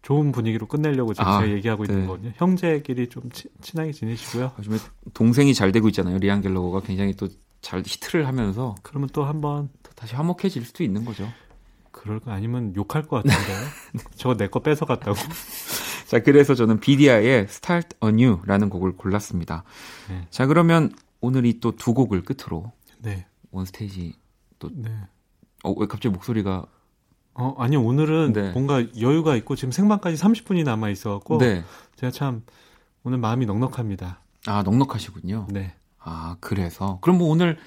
[0.06, 1.92] 좋은 분위기로 끝내려고 지금 아, 제가 얘기하고 네.
[1.92, 2.32] 있는 거거든요.
[2.36, 4.52] 형제끼리 좀 치, 친하게 지내시고요.
[4.56, 4.76] 요즘에
[5.14, 6.18] 동생이 잘 되고 있잖아요.
[6.18, 7.28] 리안 갤러거가 굉장히 또
[7.62, 11.28] 잘 히트를 하면서 그러면 또 한번 다시 화목해질 수도 있는 거죠.
[11.90, 13.52] 그럴 거 아니면 욕할 것 같은데.
[14.14, 15.16] 저거 내 거 뺏어갔다고.
[16.06, 19.64] 자, 그래서 저는 비디아의 Start Anew라는 곡을 골랐습니다.
[20.08, 20.28] 네.
[20.30, 23.26] 자, 그러면 오늘 이 또 두 곡을 끝으로 네.
[23.50, 24.12] 원스테이지
[24.60, 24.90] 또 네.
[25.64, 26.66] 어, 왜 갑자기 목소리가
[27.38, 28.50] 어, 아니 오늘은 네.
[28.52, 31.62] 뭔가 여유가 있고 지금 생방까지 30분이 남아 있어 갖고 네.
[31.96, 32.42] 제가 참
[33.04, 34.20] 오늘 마음이 넉넉합니다.
[34.46, 35.48] 아, 넉넉하시군요.
[35.50, 35.74] 네.
[35.98, 37.58] 아, 그래서 그럼 뭐 오늘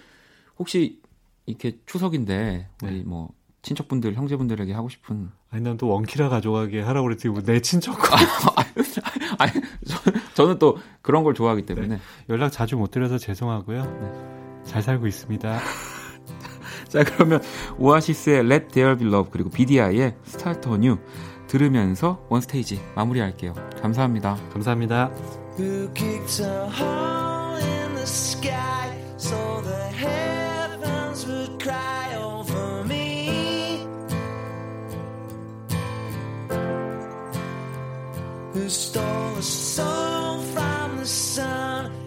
[0.57, 1.01] 혹시
[1.45, 3.03] 이렇게 추석인데 우리 네.
[3.05, 3.29] 뭐
[3.61, 5.29] 친척분들, 형제분들에게 하고 싶은.
[5.51, 7.97] 아니, 난 또 원키라 가져가게 하라고 그랬지, 뭐내 친척.
[9.37, 9.51] 아니,
[10.35, 11.87] 저, 는또 그런 걸 좋아하기 때문에.
[11.87, 11.99] 네.
[12.29, 13.83] 연락 자주 못 드려서 죄송하고요.
[13.83, 14.63] 네.
[14.63, 15.59] 잘 살고 있습니다.
[16.89, 17.41] 자, 그러면
[17.77, 20.97] 오아시스의 Let There Be Love 그리고 BDI의 Start New
[21.47, 23.53] 들으면서 원스테이지 마무리할게요.
[23.81, 24.37] 감사합니다.
[24.51, 25.11] 감사합니다.
[38.69, 41.98] stole a soul from the sun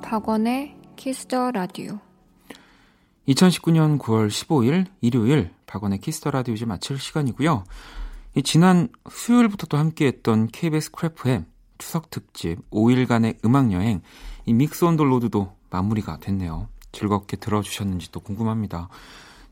[0.00, 1.98] 박원의 Kiss the Radio
[3.26, 7.64] 2019년 9월 15일 일요일 박원의 Kiss the Radio 이제 마칠 시간이고요.
[8.36, 11.46] 이 지난 수요일부터 또 함께했던 KBS Cool FM의
[11.78, 14.02] 추석 특집 5일간의 음악 여행
[14.44, 16.68] 이 Mix on the Road도 마무리가 됐네요.
[16.92, 18.88] 즐겁게 들어주셨는지 또 궁금합니다.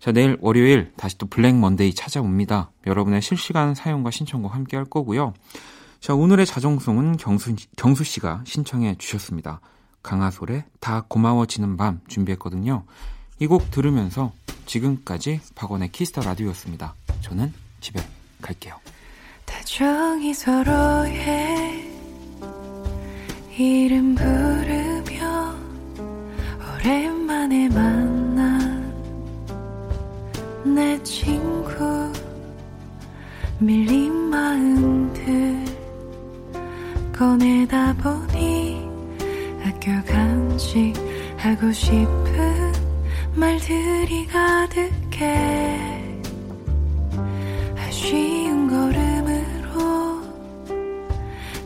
[0.05, 2.71] 자, 내일 월요일 다시 또 Black Monday 찾아옵니다.
[2.87, 5.33] 여러분의 실시간 사연과 신청곡 함께 할 거고요.
[5.99, 9.63] 자, 오늘의 자정송은 경수, 경수 씨가 신청해 주셨습니다.
[10.03, 12.85] 강아솔의 다 고마워지는 밤 준비했거든요.
[13.41, 14.33] 이 곡 들으면서
[14.67, 16.95] 지금까지 박원의 Kiss the Radio였습니다.
[17.23, 18.07] 저는 집에
[18.43, 18.75] 갈게요.
[19.47, 21.91] 다정히 서로의
[23.57, 25.55] 이름 부르며
[26.75, 28.14] 오랜만에 만난
[30.65, 32.13] 내 친구
[33.59, 35.65] 밀린 마음들
[37.13, 38.89] 꺼내다 보니
[39.61, 40.95] 학교 간식
[41.37, 42.73] 하고 싶은
[43.35, 46.15] 말들이 가득해.
[47.77, 50.23] 아쉬운 걸음으로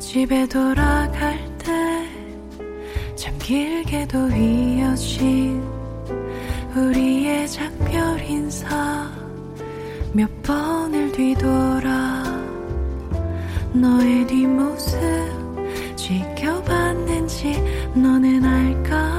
[0.01, 2.18] 집에 돌아갈 때
[3.18, 5.62] 참 길게도 이어진
[6.79, 9.11] 우리의 작별 인사
[10.12, 12.22] 몇 번을 뒤돌아
[13.72, 14.99] 너의 뒷모습
[15.97, 17.61] 지켜봤는지
[17.95, 19.17] 너는 알까